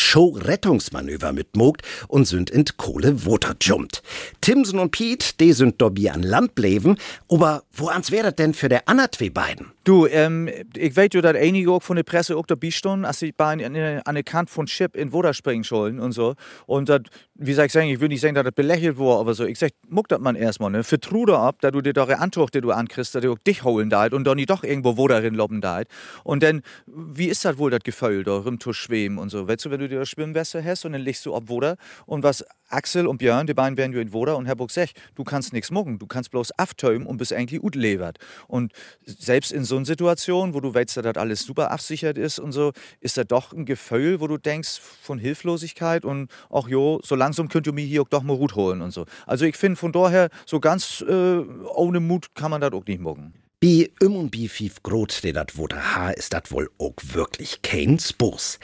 Show-Rettungsmanöver 1.01 1.33
mitmogt 1.33 1.83
und 2.09 2.27
sind 2.27 2.51
in 2.51 2.65
Kohle 2.77 3.25
Water 3.27 3.55
jumpt. 3.61 4.03
Timson 4.41 4.79
und 4.79 4.91
Piet, 4.91 5.41
de 5.41 5.53
sind 5.53 5.81
dobi 5.81 6.11
an 6.11 6.23
Land 6.23 6.55
bleiben, 6.55 6.97
aber 7.29 7.65
wo 7.73 7.89
ans 7.89 8.11
wär 8.11 8.23
dat 8.23 8.39
denn 8.39 8.55
für 8.55 8.69
der 8.69 8.89
Anna 8.89 9.11
zwei 9.11 9.31
beiden? 9.31 9.73
Du, 9.91 10.07
ähm, 10.07 10.49
ich 10.77 10.97
weiß 10.97 11.09
ja, 11.15 11.21
dass 11.21 11.35
einige 11.35 11.73
auch 11.73 11.83
von 11.83 11.97
der 11.97 12.05
Presse 12.05 12.37
auch 12.37 12.47
dabei 12.47 12.71
stehen, 12.71 13.05
als 13.05 13.19
sie 13.19 13.33
bei 13.33 13.47
an, 13.47 13.61
an 14.05 14.15
der 14.15 14.23
Kant 14.23 14.49
von 14.49 14.67
Chip 14.67 14.95
in 14.95 15.13
Water 15.13 15.35
springen 15.35 15.65
sollen 15.65 15.99
und 15.99 16.13
so. 16.13 16.37
Und 16.67 16.89
dat, 16.89 17.09
wie 17.35 17.55
soll 17.55 17.67
ich 17.67 17.73
sagen, 17.73 17.89
ich 17.89 17.99
will 17.99 18.07
nicht 18.07 18.21
sagen, 18.21 18.37
dass 18.37 18.45
das 18.45 18.55
belächelt 18.55 19.01
war, 19.01 19.19
aber 19.19 19.35
so, 19.35 19.45
ich 19.45 19.59
sag, 19.59 19.73
muck 19.89 20.07
das 20.07 20.21
man 20.21 20.37
erstmal, 20.37 20.71
ne? 20.71 20.85
Vertrude 20.85 21.37
ab, 21.37 21.57
da 21.61 21.73
du 21.73 21.81
dir 21.81 21.93
doch 21.93 22.09
Antucht, 22.09 22.55
die 22.55 22.61
du 22.61 22.71
ankriegst, 22.71 23.17
dass 23.17 23.23
du 23.23 23.33
auch 23.33 23.39
dich 23.39 23.65
holen 23.65 23.91
da 23.91 24.07
und 24.07 24.23
dann 24.23 24.37
nicht 24.37 24.51
doch 24.51 24.63
irgendwo 24.63 24.97
wo 24.97 25.09
darin 25.09 25.35
loben 25.35 25.61
da 25.61 25.83
Und 26.23 26.45
dann, 26.45 26.63
wie 26.87 27.27
ist 27.27 27.45
das 27.45 27.59
wohl, 27.59 27.73
das 27.73 27.81
Gefühl, 27.81 28.23
da 28.23 28.37
rum 28.37 28.61
zu 28.61 28.73
schweben 28.73 29.19
und 29.19 29.31
so? 29.31 29.49
Weißt 29.49 29.65
du, 29.65 29.73
wenn 29.73 29.81
du 29.81 29.89
dir 29.89 29.99
das 29.99 30.11
Schwimmwässer 30.11 30.63
hast 30.63 30.85
und 30.85 30.93
dann 30.93 31.03
legst 31.03 31.27
du 31.27 31.35
ab 31.35 31.49
Woder 31.49 31.75
und 32.07 32.23
was 32.23 32.45
Axel 32.71 33.07
und 33.07 33.19
Björn, 33.19 33.47
die 33.47 33.55
beiden 33.55 33.77
werden 33.77 33.93
ja 33.93 34.01
in 34.01 34.13
Woder 34.13 34.37
und 34.37 34.47
Herr 34.47 34.57
sagt, 34.69 34.95
du 35.15 35.25
kannst 35.25 35.53
nichts 35.53 35.71
mucken, 35.71 35.99
du 35.99 36.07
kannst 36.07 36.31
bloß 36.31 36.59
aftömen 36.59 37.07
und 37.07 37.17
bist 37.17 37.33
eigentlich 37.33 37.61
gut 37.61 37.75
levert. 37.75 38.19
Und 38.47 38.73
selbst 39.05 39.53
in 39.53 39.65
so 39.65 39.77
einer 39.77 39.87
Situation, 39.87 40.55
wo 40.55 40.61
du 40.61 40.73
weißt, 40.73 40.97
dass 40.97 41.05
das 41.05 41.17
alles 41.17 41.43
super 41.45 41.71
absichert 41.71 42.19
ist 42.19 42.39
und 42.39 42.53
so, 42.53 42.73
ist 43.01 43.17
da 43.17 43.25
doch 43.25 43.53
ein 43.53 43.65
Gefühl, 43.65 44.21
wo 44.21 44.27
du 44.27 44.37
denkst 44.37 44.81
von 45.03 45.19
Hilflosigkeit 45.19 46.05
und 46.05 46.31
auch 46.49 46.69
jo, 46.69 47.01
so 47.03 47.15
langsam 47.15 47.49
könnt 47.49 47.67
ihr 47.67 47.73
mir 47.73 47.85
hier 47.85 48.03
auch 48.03 48.09
doch 48.09 48.23
mal 48.23 48.37
Mut 48.37 48.55
holen 48.55 48.83
und 48.83 48.93
so. 48.93 49.07
Also 49.27 49.45
ich 49.45 49.57
finde 49.57 49.77
von 49.77 49.93
daher, 49.93 50.31
so 50.47 50.61
ganz 50.61 51.05
äh, 51.07 51.39
ohne 51.75 52.01
Mut 52.01 52.35
kann 52.35 52.51
man 52.51 52.61
das 52.61 52.73
auch 52.73 52.85
nicht 52.87 53.01
mucken. 53.01 53.35
Bi 53.61 53.93
im 54.01 54.17
und 54.17 54.31
bi 54.31 54.49
fief 54.49 54.83
grot, 54.83 55.23
de 55.23 55.33
dat 55.33 55.59
wo 55.59 55.67
der 55.67 55.95
Haar 55.95 56.17
ist 56.17 56.33
dat 56.33 56.51
wohl 56.51 56.71
auch 56.79 56.95
wirklich 57.13 57.61
kein 57.61 57.99
Spurs. 57.99 58.59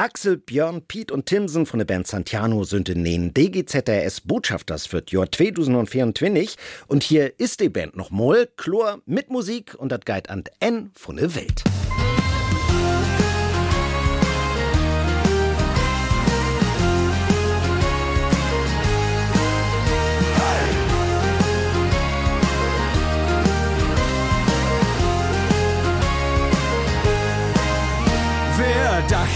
Axel, 0.00 0.38
Björn, 0.38 0.80
Piet 0.80 1.12
und 1.12 1.26
Timsen 1.26 1.66
von 1.66 1.76
der 1.76 1.84
Band 1.84 2.06
Santiano 2.06 2.64
sind 2.64 2.88
in 2.88 3.04
den 3.04 3.34
DGZRS 3.34 4.22
Botschafters 4.22 4.86
für 4.86 5.02
Jahr 5.06 5.30
2024 5.30 6.56
und 6.86 7.02
hier 7.02 7.38
ist 7.38 7.60
die 7.60 7.68
Band 7.68 7.98
noch 7.98 8.10
mal. 8.10 8.48
Chlor 8.56 9.02
mit 9.04 9.28
Musik 9.28 9.74
und 9.74 9.92
das 9.92 10.00
geht 10.06 10.30
an 10.30 10.44
N 10.58 10.90
von 10.94 11.16
der 11.16 11.34
Welt. 11.34 11.64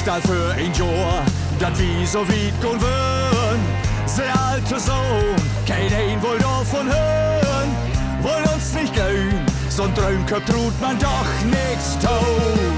All 0.07 0.21
für 0.21 0.53
ein 0.53 0.73
Jahr, 0.75 1.25
dat 1.59 1.79
wie 1.79 2.05
so 2.05 2.21
weit 2.29 2.61
gehen 2.61 2.81
würden? 2.81 3.61
Sehr 4.05 4.33
alte 4.39 4.79
Sohn, 4.79 5.35
kein 5.67 5.91
ein 5.93 6.23
wohl 6.23 6.39
davon 6.39 6.87
hören, 6.87 7.71
wollen 8.21 8.45
uns 8.55 8.75
nicht 8.75 8.93
gehen, 8.93 9.33
so 9.71 9.85
ein 9.85 9.95
tut 9.95 10.81
man 10.81 10.99
doch 10.99 11.27
nichts 11.45 11.99
tun. 12.01 12.71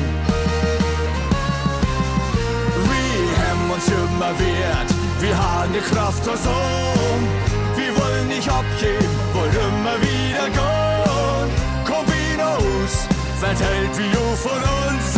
Wir 2.89 3.45
haben 3.45 3.71
uns 3.73 3.89
immer 3.89 4.31
wert, 4.39 4.95
wir 5.21 5.37
haben 5.37 5.73
die 5.73 5.95
Kraft 5.95 6.25
zusammen, 6.25 7.27
wir 7.75 7.93
wollen 8.01 8.29
nicht 8.29 8.49
abgeben, 8.49 9.15
wollen 9.35 9.51
immer 9.51 10.01
wieder 10.01 10.49
gehen. 10.49 11.51
Kombinos, 11.85 13.09
verteilt 13.41 13.99
wie 13.99 14.11
du 14.13 14.37
von 14.37 14.63
uns 14.63 15.16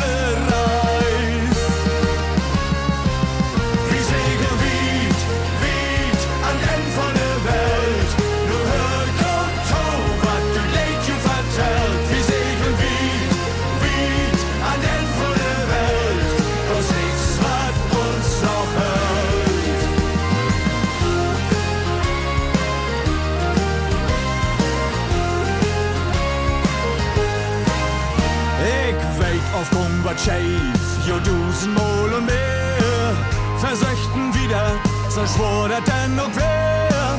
Gorbatschow, 30.18 31.06
jo 31.06 31.18
dusenmal 31.20 32.14
und 32.16 32.26
mehr. 32.26 33.16
Versöchten 33.58 34.34
wieder, 34.34 34.72
dat 35.14 35.86
denn 35.86 36.16
noch 36.16 36.34
wär. 36.34 37.18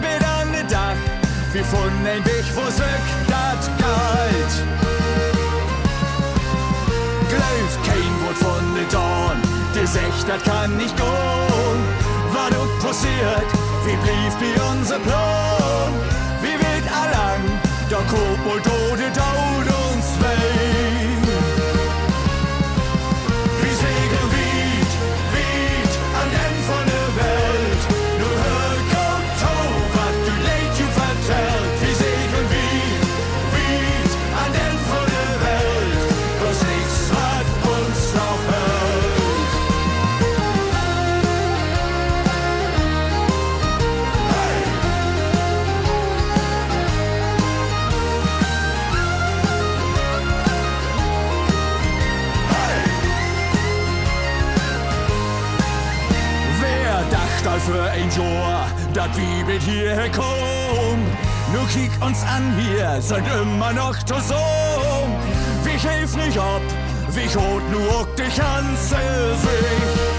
Bis 0.00 0.26
an 0.26 0.52
den 0.52 0.68
Dach, 0.68 0.96
wir 1.52 1.64
von 1.64 1.90
ein 2.06 2.24
Weg, 2.24 2.44
wo 2.54 2.64
sich 2.70 3.06
dat 3.28 3.70
galt. 3.78 4.52
Glaubt 7.28 7.86
kein 7.86 8.12
Wort 8.24 8.38
von 8.38 8.74
den 8.74 8.88
Dorn, 8.90 9.42
die 9.74 9.80
gesagt, 9.80 10.28
das 10.28 10.42
kann 10.42 10.76
nicht 10.76 10.96
gehen. 10.96 11.80
Was 12.32 12.50
du 12.50 12.86
passiert, 12.86 13.50
wie 13.84 13.96
blieb 13.96 14.32
wie 14.40 14.60
unser 14.70 14.98
Plan? 15.00 15.92
Wie 16.42 16.58
wird 16.64 16.86
allang, 16.92 17.42
der 17.90 17.98
Kobold 17.98 18.64
tode 18.64 19.10
dauert 19.14 19.66
uns 19.66 19.76
weh. 19.80 19.85
Ein 58.06 58.16
Jahr, 58.16 58.66
dat 58.92 59.10
wie 59.16 59.44
mit 59.44 59.62
hierher 59.62 60.10
kommt? 60.10 61.06
Nur 61.52 61.66
kick 61.68 61.90
uns 62.04 62.22
an, 62.22 62.56
wir 62.56 63.00
sind 63.00 63.26
immer 63.28 63.72
noch 63.72 63.96
zusammen. 64.04 65.14
Wir 65.64 65.90
helfen 65.90 66.24
nicht 66.24 66.38
ab, 66.38 66.62
wir 67.10 67.26
hot 67.34 67.70
nur 67.70 68.06
die 68.16 68.22
ganze 68.22 68.96
Sicht. 69.42 70.15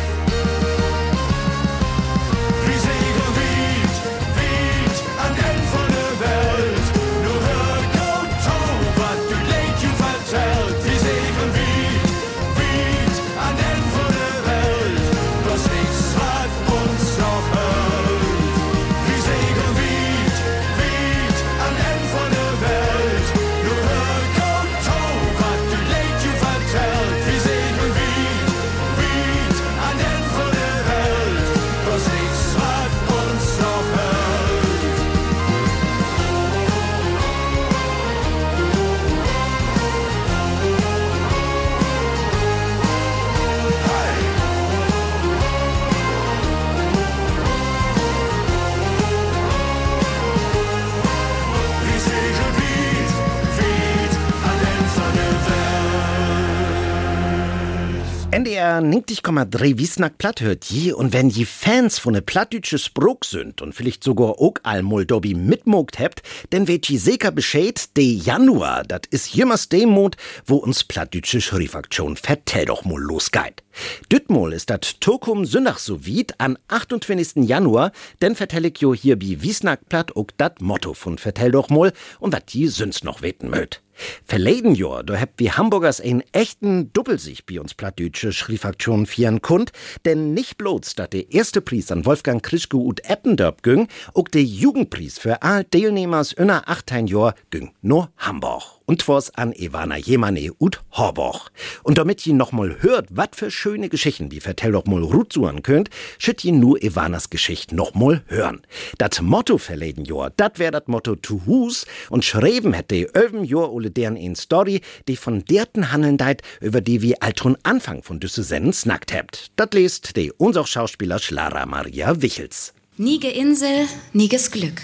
Der 58.67 58.75
Welt. 58.75 58.77
NDR 58.77 58.81
90,3 58.81 59.77
Wiesnack 59.77 60.17
platt 60.17 60.41
hört 60.41 60.65
je 60.65 60.91
und 60.91 61.13
wenn 61.13 61.29
je 61.29 61.45
Fans 61.45 61.99
von 61.99 62.13
ne 62.13 62.21
plattdütsche 62.21 62.77
Sprog 62.77 63.25
sind 63.25 63.61
und 63.61 63.73
vielleicht 63.73 64.03
sogar 64.03 64.39
auch 64.39 64.55
all 64.63 64.83
Moldobi 64.83 65.33
mitmogt 65.33 65.99
habt, 65.99 66.21
dann 66.49 66.67
wird 66.67 66.87
je 66.89 66.97
sicher 66.97 67.31
Bescheid, 67.31 67.95
de 67.95 68.03
Januar, 68.03 68.83
dat 68.83 69.05
is 69.07 69.31
jemals 69.33 69.69
dem 69.69 69.89
Mond, 69.89 70.17
wo 70.45 70.57
uns 70.57 70.83
plattdütsche 70.83 71.41
Schrifaktion 71.41 72.17
vertell 72.17 72.65
doch 72.65 72.85
mal 72.85 73.01
losgeht. 73.01 73.63
Dütmol 74.11 74.53
ist 74.53 74.69
dat 74.69 74.99
Tokum 75.01 75.45
Sündach 75.45 75.79
so 75.79 76.05
weit 76.05 76.33
an 76.39 76.57
28. 76.67 77.47
Januar, 77.47 77.91
denn 78.21 78.35
vertell 78.35 78.65
ich 78.65 78.79
jo 78.79 78.93
hier 78.93 79.17
bi 79.17 79.41
Wiesnack 79.41 79.87
platt 79.89 80.15
auch 80.15 80.31
dat 80.37 80.61
Motto 80.61 80.93
von 80.93 81.17
vertell 81.17 81.51
doch 81.51 81.69
mal 81.69 81.93
und 82.19 82.33
wat 82.33 82.53
die 82.53 82.67
sünd's 82.67 83.03
noch 83.03 83.21
weten 83.21 83.49
möt. 83.49 83.81
Verleden 84.25 84.75
Jahr, 84.75 85.03
da 85.03 85.19
habt 85.19 85.39
wir 85.39 85.57
Hamburgers 85.57 86.01
einen 86.01 86.23
echten 86.31 86.91
Doppelsieg 86.93 87.45
bei 87.45 87.59
uns 87.59 87.73
plattdütsche 87.73 88.31
Schrifaktion 88.31 89.05
vieren 89.05 89.41
kund, 89.41 89.71
denn 90.05 90.33
nicht 90.33 90.57
bloß, 90.57 90.95
dat 90.95 91.13
der 91.13 91.31
erste 91.31 91.61
Preis 91.61 91.91
an 91.91 92.05
Wolfgang 92.05 92.43
Krischke 92.43 92.77
und 92.77 93.09
Eppendorp 93.09 93.63
ging, 93.63 93.87
auch 94.13 94.27
der 94.27 94.43
Jugendpreis 94.43 95.19
für 95.19 95.41
all 95.41 95.63
Teilnehmers 95.65 96.33
inner 96.33 96.67
18 96.67 97.07
Jahr 97.07 97.35
ging 97.49 97.71
nur 97.81 98.11
Hamburg. 98.17 98.76
Und 98.89 99.05
was 99.09 99.35
an 99.35 99.51
Ivana 99.51 99.97
Jemane 99.97 100.53
und 100.53 100.81
Horboch. 100.93 101.49
Und 101.83 101.97
damit 101.97 102.25
ihr 102.25 102.33
noch 102.33 102.53
mal 102.53 102.81
hört, 102.81 103.07
wat 103.09 103.35
für 103.35 103.51
schöne 103.51 103.89
Geschichten 103.89 104.29
die 104.29 104.39
vertell 104.39 104.71
doch 104.71 104.85
mal 104.85 105.03
Ruth 105.03 105.33
suchen 105.33 105.61
könnt, 105.61 105.89
schütt 106.17 106.45
ihr 106.45 106.53
nur 106.53 106.81
Ivanas 106.81 107.29
Geschichte 107.29 107.75
noch 107.75 107.95
mal 107.95 108.23
hören. 108.27 108.61
Dat 108.97 109.21
Motto 109.21 109.57
verleden 109.57 110.05
Jahr, 110.05 110.31
dat 110.37 110.57
wär 110.57 110.71
dat 110.71 110.87
Motto 110.87 111.15
to 111.15 111.41
Hus 111.45 111.85
und 112.09 112.23
schreiben 112.23 112.71
hätte 112.71 113.09
öven 113.13 113.43
Jahr 113.43 113.73
ole 113.73 113.91
deren 113.91 114.15
in 114.15 114.37
Story, 114.37 114.79
die 115.09 115.17
von 115.17 115.43
derten 115.43 115.91
handeln 115.91 116.15
deit, 116.15 116.41
über 116.61 116.79
die 116.79 117.01
wir 117.01 117.21
altron 117.21 117.57
Anfang 117.63 118.03
von 118.03 118.21
düsse 118.21 118.43
Sennen 118.43 118.71
snackt 118.71 119.13
habt. 119.13 119.51
Dat 119.57 119.73
lest 119.73 120.15
de 120.15 120.31
unser 120.37 120.65
Schauspieler 120.65 121.19
Schlara 121.19 121.65
Maria 121.65 122.21
Wichels. 122.21 122.73
Nige 122.95 123.27
Insel, 123.27 123.85
niges 124.13 124.49
Glück. 124.49 124.81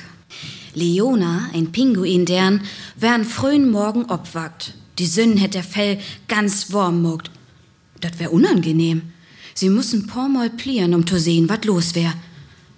Leona, 0.75 1.49
ein 1.53 1.71
Pinguin 1.71 2.25
deren, 2.25 2.61
wer 2.95 3.13
an 3.13 3.25
frühen 3.25 3.69
Morgen 3.69 4.05
obwagt. 4.05 4.73
Die 4.99 5.07
Sünden 5.07 5.37
hätt 5.37 5.53
der 5.53 5.63
Fell 5.63 5.99
ganz 6.27 6.71
warm 6.71 7.01
mogt. 7.01 7.31
Dat 7.99 8.19
wär 8.19 8.33
unangenehm. 8.33 9.01
Sie 9.53 9.69
müssen 9.69 10.07
pormal 10.07 10.49
plieren, 10.49 10.93
um 10.93 11.05
zu 11.05 11.19
sehen, 11.19 11.49
wat 11.49 11.65
los 11.65 11.95
wär. 11.95 12.13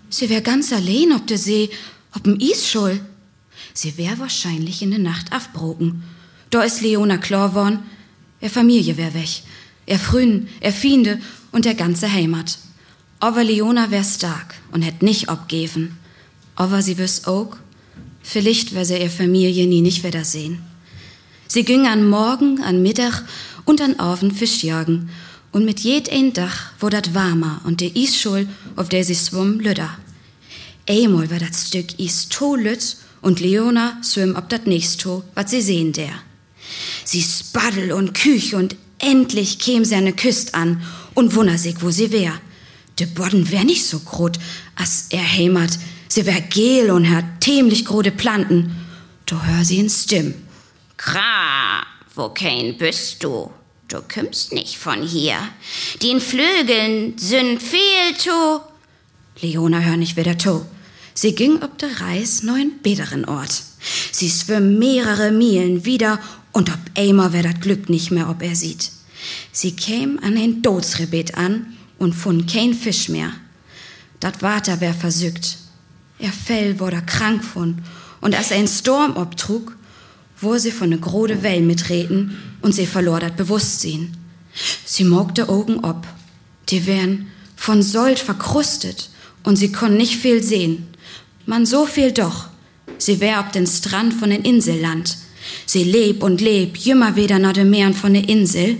Sie 0.09 0.29
wär 0.29 0.41
ganz 0.41 0.71
allein 0.71 1.13
ob 1.13 1.27
der 1.27 1.37
See, 1.37 1.69
ob'm 2.13 2.39
Isschul. 2.39 2.99
Sie 3.73 3.97
wär 3.97 4.17
wahrscheinlich 4.19 4.81
in 4.81 4.91
der 4.91 4.99
Nacht 4.99 5.33
afbroken. 5.33 6.03
Da 6.49 6.63
ist 6.63 6.81
Leona 6.81 7.17
klar 7.17 7.53
worn, 7.55 7.79
er 8.39 8.49
Familie 8.49 8.97
wär 8.97 9.13
weg. 9.13 9.43
Er 9.85 9.99
Frühen, 9.99 10.47
er 10.61 10.71
Fiende 10.71 11.19
und 11.51 11.65
der 11.65 11.75
ganze 11.75 12.11
Heimat. 12.11 12.59
Aber 13.19 13.43
Leona 13.43 13.91
wär 13.91 14.03
stark 14.03 14.55
und 14.71 14.81
hätt 14.81 15.01
nicht 15.01 15.29
obgeven. 15.29 15.97
Aber 16.55 16.81
sie 16.81 16.97
wüs 16.97 17.25
auch, 17.25 17.57
vielleicht 18.25 18.73
wär 18.73 18.85
sie 18.85 18.97
ihr 18.97 19.09
Familie 19.09 19.67
nie 19.67 19.81
nicht 19.81 20.03
wiedersehen. 20.03 20.59
Sie 21.47 21.63
ging 21.63 21.85
an 21.85 22.09
Morgen, 22.09 22.61
an 22.61 22.81
Mittag 22.81 23.23
und 23.65 23.79
an 23.81 23.99
Abend 23.99 24.37
Fisch 24.37 24.63
jagen 24.63 25.09
und 25.51 25.63
mit 25.63 25.79
jed 25.79 26.11
ein 26.11 26.33
Dach 26.33 26.71
wo 26.79 26.89
dat 26.89 27.13
warmer 27.13 27.61
und 27.63 27.79
der 27.79 27.95
Isschul, 27.95 28.47
auf 28.75 28.89
der 28.89 29.05
sie 29.05 29.15
schwumm, 29.15 29.59
lüder. 29.59 29.97
Einmal 30.89 31.29
war 31.29 31.39
dat 31.39 31.55
Stück 31.55 31.99
Is 31.99 32.27
to 32.29 32.55
lüt 32.55 32.97
und 33.21 33.39
Leona 33.39 34.01
schwimm 34.03 34.35
ob 34.35 34.49
dat 34.49 34.67
nächst 34.67 35.01
to, 35.01 35.23
wat 35.35 35.49
sie 35.49 35.61
sehen 35.61 35.93
der. 35.93 36.13
Sie 37.03 37.21
spaddel 37.21 37.91
und 37.91 38.13
küch 38.13 38.55
und 38.55 38.75
endlich 38.99 39.59
käm 39.59 39.85
sie 39.85 39.95
an 39.95 40.03
ne 40.03 40.13
Küst 40.13 40.55
an 40.55 40.81
und 41.13 41.35
wunner 41.35 41.57
sich, 41.57 41.81
wo 41.81 41.91
sie 41.91 42.11
wär. 42.11 42.33
De 42.99 43.07
Bodden 43.07 43.49
wär 43.51 43.63
nicht 43.63 43.85
so 43.85 43.99
grot, 43.99 44.39
as 44.75 45.07
er 45.09 45.23
hämert. 45.23 45.77
Sie 46.15 46.25
wär 46.25 46.39
gel 46.39 46.91
und 46.91 47.09
hat 47.09 47.25
tämlich 47.41 47.83
grode 47.83 48.09
Planten. 48.09 48.73
Du 49.25 49.35
hör 49.43 49.65
sie 49.65 49.79
in 49.79 49.89
Stimm. 49.89 50.33
Kra, 50.95 51.85
wo 52.15 52.29
kein 52.29 52.77
bist 52.77 53.21
du? 53.21 53.51
Du 53.89 54.01
kümmst 54.01 54.53
nicht 54.53 54.77
von 54.77 55.05
hier. 55.05 55.35
Den 56.01 56.21
Flügeln 56.21 57.17
sind 57.17 57.61
viel 57.61 58.15
zu. 58.17 58.61
Leona 59.41 59.79
hör 59.79 59.97
nicht 59.97 60.15
wieder 60.15 60.37
to. 60.37 60.65
Sie 61.13 61.35
ging 61.35 61.61
ob 61.61 61.77
der 61.79 61.99
Reis 61.99 62.43
neuen 62.43 62.81
bederen 62.81 63.25
Ort. 63.25 63.63
Sie 64.13 64.29
schwimm 64.29 64.79
mehrere 64.79 65.33
Meilen 65.33 65.83
wieder 65.83 66.21
und 66.53 66.69
ob 66.69 66.79
einmal 66.97 67.33
wär 67.33 67.43
dat 67.43 67.59
Glück 67.59 67.89
nicht 67.89 68.11
mehr, 68.11 68.29
ob 68.29 68.41
er 68.41 68.55
sieht. 68.55 68.89
Sie 69.51 69.75
käm 69.75 70.17
an 70.23 70.37
ein 70.37 70.61
Dotsrebet 70.61 71.35
an 71.35 71.75
und 71.99 72.13
fund 72.13 72.49
kein 72.49 72.73
Fisch 72.73 73.09
mehr. 73.09 73.33
Dat 74.21 74.41
Water 74.41 74.79
wär 74.79 74.93
versückt. 74.93 75.64
Ihr 76.19 76.31
Fell 76.31 76.79
wurde 76.79 77.01
krank 77.05 77.43
von 77.43 77.79
und 78.21 78.35
als 78.35 78.51
ein 78.51 78.67
Sturm 78.67 79.17
obtrug, 79.17 79.75
wo 80.39 80.57
sie 80.57 80.71
von 80.71 80.89
ne 80.89 80.97
grode 80.97 81.43
Well 81.43 81.61
mitreten 81.61 82.37
und 82.61 82.73
sie 82.73 82.85
verlor 82.85 83.19
dat 83.19 83.37
Bewusstsein. 83.37 84.15
Sie 84.85 85.03
mogte 85.03 85.49
Augen 85.49 85.79
ob. 85.83 86.07
Die 86.69 86.85
wären 86.85 87.27
von 87.55 87.81
Sold 87.81 88.19
verkrustet 88.19 89.09
und 89.43 89.57
sie 89.57 89.71
konn 89.71 89.97
nicht 89.97 90.15
viel 90.15 90.41
sehen. 90.41 90.87
Man 91.45 91.65
so 91.65 91.85
viel 91.85 92.11
doch. 92.11 92.47
Sie 92.97 93.19
wär 93.19 93.39
ob 93.39 93.51
den 93.51 93.67
Strand 93.67 94.13
von 94.13 94.29
den 94.29 94.43
Inselland. 94.43 95.17
Sie 95.65 95.83
leb 95.83 96.23
und 96.23 96.41
leb, 96.41 96.77
jümmer 96.77 97.15
wieder 97.15 97.39
nach 97.39 97.53
dem 97.53 97.69
Meeren 97.69 97.93
von 97.93 98.13
der 98.13 98.27
Insel. 98.27 98.77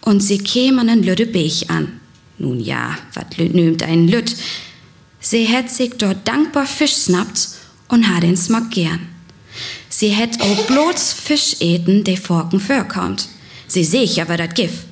Und 0.00 0.20
sie 0.20 0.38
käm 0.38 0.78
an 0.78 0.88
den 0.88 1.02
Lüdde 1.02 1.26
Beech 1.26 1.70
an. 1.70 2.00
Nun 2.38 2.58
ja, 2.58 2.96
wat 3.14 3.38
nümt 3.38 3.82
ein 3.82 4.08
Lütt? 4.08 4.34
Sie 5.20 5.44
hätt 5.44 5.70
sich 5.70 5.92
dort 5.98 6.26
dankbar 6.26 6.66
Fisch 6.66 6.94
snappt 6.94 7.48
und 7.88 8.08
hat 8.08 8.22
den 8.22 8.36
Smack 8.36 8.70
gern. 8.70 9.08
Sie 9.88 10.08
hätt 10.08 10.40
auch 10.40 10.66
bloß 10.66 11.12
Fisch 11.12 11.56
eten, 11.60 12.04
der 12.04 12.16
Forken 12.16 12.60
vorkommt. 12.60 13.28
Sie 13.66 13.84
seh 13.84 14.02
ich 14.02 14.20
aber 14.22 14.36
dat 14.36 14.54
Gif. 14.54 14.84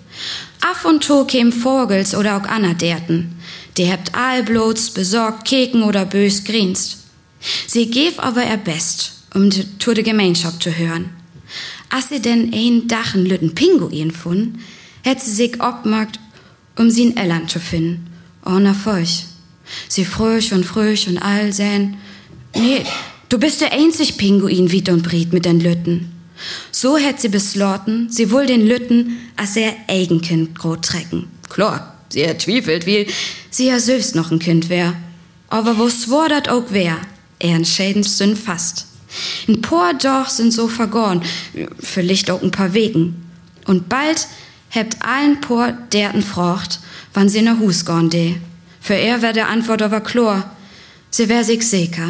Af 0.60 0.84
und 0.84 1.02
to 1.02 1.24
käm 1.24 1.52
Vogels 1.52 2.14
oder 2.14 2.36
auch 2.36 2.48
anerderten. 2.48 3.36
Die 3.76 3.84
hebt 3.84 4.14
allblots 4.14 4.90
besorgt 4.90 5.46
Keken 5.46 5.82
oder 5.82 6.04
bös 6.04 6.44
grinst. 6.44 6.98
Sie 7.66 7.88
gef 7.90 8.18
aber 8.18 8.42
er 8.42 8.56
best, 8.56 9.12
um 9.34 9.50
zu 9.50 9.94
de 9.94 10.02
Gemeinschaft 10.02 10.62
zu 10.62 10.76
hören. 10.76 11.10
As 11.88 12.08
sie 12.08 12.20
denn 12.20 12.52
ein 12.52 12.88
Dachen 12.88 13.24
lütten 13.24 13.54
Pinguin 13.54 14.10
fun, 14.10 14.58
hätt 15.02 15.20
sie 15.20 15.32
sich 15.32 15.62
obmagt, 15.62 16.18
um 16.76 16.90
sie 16.90 17.04
in 17.04 17.16
Elland 17.16 17.50
zu 17.50 17.60
finden. 17.60 18.06
Oh, 18.44 18.58
na 18.58 18.74
feuch. 18.74 19.24
Sie 19.88 20.04
fröch 20.04 20.52
und 20.52 20.64
fröch 20.64 21.08
und 21.08 21.18
all 21.18 21.52
säen. 21.52 21.96
Nee, 22.54 22.84
du 23.28 23.38
bist 23.38 23.60
der 23.60 23.72
einzig 23.72 24.16
Pinguin, 24.16 24.70
Wiet 24.70 24.88
und 24.88 25.02
Briet 25.02 25.32
mit 25.32 25.44
den 25.44 25.60
Lütten. 25.60 26.12
So 26.70 26.96
hätt 26.96 27.20
sie 27.20 27.28
beslorten, 27.28 28.08
sie 28.10 28.30
wohl 28.30 28.46
den 28.46 28.66
Lütten 28.66 29.18
als 29.36 29.56
er 29.56 29.74
Eigenkind 29.88 30.58
grot 30.58 30.84
trecken. 30.84 31.28
Klar, 31.48 31.96
sie 32.10 32.22
ertwiefelt, 32.22 32.86
wie 32.86 33.06
sie 33.50 33.66
ja 33.66 33.80
selbst 33.80 34.14
noch 34.14 34.30
ein 34.30 34.38
Kind 34.38 34.68
wär. 34.68 34.94
Aber 35.48 35.78
wo 35.78 35.88
swor 35.88 36.28
dat 36.28 36.48
auch 36.48 36.70
wär, 36.70 36.96
er 37.38 37.54
entscheidend 37.56 38.08
sind 38.08 38.38
fast. 38.38 38.86
Ein 39.48 39.62
paar 39.62 39.94
doch 39.94 40.28
sind 40.28 40.52
so 40.52 40.68
vergoren, 40.68 41.22
vielleicht 41.80 42.30
auch 42.30 42.42
ein 42.42 42.50
paar 42.50 42.74
Wegen. 42.74 43.24
Und 43.64 43.88
bald 43.88 44.28
hebt 44.68 45.02
allen 45.02 45.40
por 45.40 45.72
derten 45.92 46.22
frocht, 46.22 46.80
wann 47.14 47.28
sie 47.28 47.42
nach 47.42 47.58
Hus 47.58 47.84
gorn 47.84 48.10
de. 48.10 48.34
Für 48.88 48.94
er 48.94 49.20
wär 49.20 49.34
der 49.34 49.50
Antwort 49.50 49.82
aber 49.82 50.00
chlor. 50.00 50.50
Sie 51.10 51.28
wär 51.28 51.44
sich 51.44 51.62
sicher. 51.62 52.08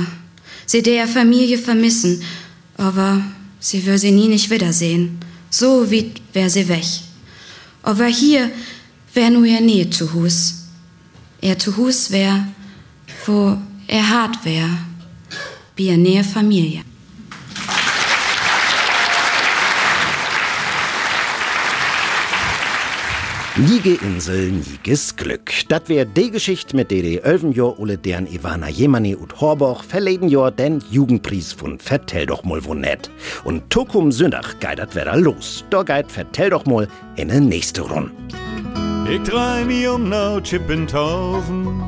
Sie 0.64 0.81
der 0.81 1.09
Familie 1.09 1.59
vermissen, 1.59 2.23
aber 2.77 3.21
sie 3.59 3.85
wär 3.85 3.99
sie 3.99 4.12
nie 4.12 4.29
nicht 4.29 4.49
wiedersehen. 4.49 5.19
So 5.51 5.91
wie 5.91 6.12
wär 6.33 6.49
sie 6.49 6.69
weg. 6.69 6.87
Aber 7.83 8.07
hier 8.07 8.49
wär 9.12 9.29
nur 9.31 9.45
ihr 9.45 9.61
Nähe 9.61 9.91
zu 9.91 10.14
Hus. 10.14 10.69
Er 11.41 11.59
zu 11.59 11.77
Hus 11.77 12.12
wär, 12.12 12.47
wo 13.27 13.59
er 13.88 14.09
hart 14.09 14.45
wär. 14.45 14.69
Wie 15.75 15.88
ihr 15.88 15.99
Nähe 15.99 16.23
Familie. 16.23 16.85
Niege 23.59 23.99
Insel, 24.05 24.53
Nieges 24.53 25.16
Glück. 25.16 25.51
Dat 25.68 25.88
wär 25.88 26.05
de 26.05 26.31
Geschicht 26.31 26.75
mit 26.75 26.92
der 26.92 27.03
die 27.03 27.18
Ölvenjor 27.18 27.81
ole 27.81 27.99
deren 27.99 28.29
Ivana 28.29 28.68
Jemani 28.68 29.16
und 29.16 29.40
Horboch 29.40 29.83
verleden 29.83 30.29
Jahr 30.29 30.53
den 30.53 30.81
Jugendpreis 30.92 31.55
von 31.55 31.81
Vertell 31.81 32.27
doch 32.27 32.44
mal 32.44 32.64
wo 32.64 32.75
net. 32.75 33.11
Und 33.42 33.68
Tokum 33.68 34.12
Sündach 34.12 34.61
geidert 34.61 34.94
wer 34.94 35.07
da 35.07 35.16
los. 35.16 35.64
Da 35.71 35.83
geit 35.83 36.12
Vertell 36.12 36.51
doch 36.51 36.66
mal 36.66 36.87
in 37.16 37.31
den 37.31 37.49
nächste 37.49 37.81
Runde. 37.81 38.12
Ich 39.11 39.23
drei 39.23 39.64
mi 39.64 39.88
um 39.88 40.09
nau 40.09 40.40
Chippentaufen, 40.40 41.83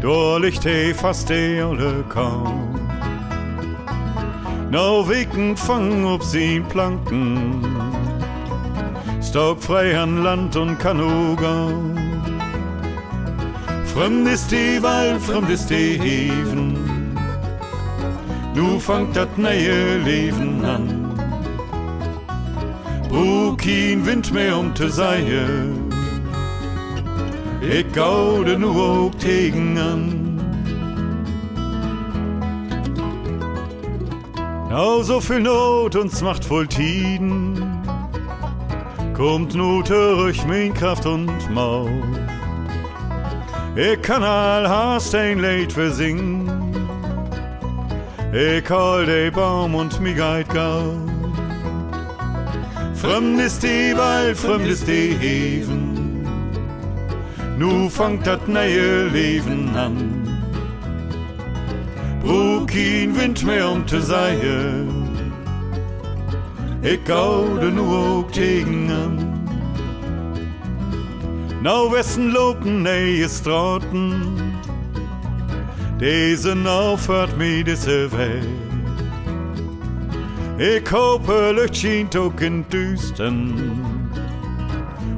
da 0.00 0.38
liegt 0.38 0.64
he 0.64 0.94
fast 0.94 1.28
de 1.28 1.60
alle 1.60 2.02
kaum. 2.08 2.80
Nau 4.70 5.06
wickend 5.06 5.58
fang 5.58 6.06
ob 6.06 6.22
sie 6.22 6.60
Planken, 6.60 7.60
Staub 9.20 9.62
frei 9.62 9.98
an 9.98 10.22
Land 10.22 10.56
und 10.56 10.78
Kanuga. 10.78 11.68
Fremd 13.92 14.28
ist 14.28 14.50
die 14.50 14.82
Wald, 14.82 15.20
fremd 15.20 15.50
ist 15.50 15.68
die 15.70 15.98
Heven. 15.98 16.76
Nu 18.54 18.78
fangt 18.78 19.16
dat 19.16 19.36
neue 19.36 19.98
Leben 19.98 20.64
an. 20.64 21.14
Brauch 23.08 23.56
kein 23.56 24.06
Wind 24.06 24.32
mehr 24.32 24.56
um 24.56 24.74
te 24.74 24.88
Seie. 24.88 25.46
Ich 27.60 27.92
gaude 27.92 28.58
nur 28.58 28.76
auch 28.76 29.14
tegen 29.16 29.76
an. 29.78 30.28
Now 34.70 35.02
so 35.02 35.20
viel 35.20 35.40
Not 35.40 35.96
uns 35.96 36.22
macht 36.22 36.44
voll 36.44 36.66
Tiden 36.66 37.57
kommt 39.18 39.52
nu 39.56 39.82
durch 39.82 40.46
mein 40.46 40.72
Kraft 40.72 41.04
und 41.04 41.50
Maul. 41.50 41.90
Ich 43.74 44.00
kann 44.00 44.22
all 44.22 44.68
hast 44.68 45.12
ein 45.12 45.40
Lied 45.40 45.72
versingen. 45.72 46.48
Ich 48.32 48.70
hol 48.70 49.06
de 49.06 49.30
Baum 49.30 49.74
und 49.74 50.00
mi 50.00 50.14
geit 50.14 50.48
gau. 50.48 50.94
Fremd 52.94 53.40
ist 53.40 53.62
die 53.64 53.92
Wald, 53.96 54.36
fremd 54.36 54.68
ist 54.68 54.86
die 54.86 55.16
Heven. 55.20 56.24
Nu 57.58 57.88
fangt 57.88 58.24
dat 58.24 58.46
neue 58.46 59.08
Leben 59.08 59.76
an. 59.76 59.96
Brauch 62.22 62.66
kein 62.66 63.16
Wind 63.16 63.44
mehr 63.44 63.68
um 63.68 63.84
te 63.84 64.00
Seie. 64.00 64.97
Ik 66.80 67.00
gaude 67.04 67.70
nu 67.70 67.80
ook 67.80 68.32
tegen 68.32 68.90
aan. 68.90 69.42
Nou 71.62 71.90
wessen 71.90 72.32
lopen 72.32 72.82
neie 72.82 73.28
straten, 73.28 74.36
deze 75.96 76.54
fährt 76.96 77.36
mir 77.36 77.64
diese 77.64 78.08
weg. 78.08 78.44
Ik 80.58 80.88
hope 80.88 81.52
Licht 81.54 81.76
schient 81.76 82.16
ook 82.16 82.40
in 82.40 82.64
Düsten 82.68 83.54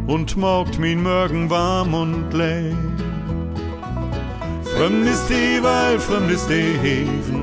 und 0.07 0.37
morgt 0.37 0.79
min 0.79 1.03
Morgen 1.03 1.49
warm 1.49 1.95
und 1.95 2.33
leer. 2.33 2.77
Fremd 4.77 5.07
ist 5.07 5.29
die 5.29 5.63
Wald, 5.63 6.03
fremd 6.03 6.31
ist 6.31 6.49
die 6.49 6.77
Heven, 6.83 7.40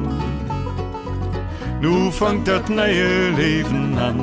nu 1.88 2.12
fangt 2.12 2.46
dat 2.46 2.70
neue 2.70 3.32
Leben 3.38 3.98
an. 3.98 4.20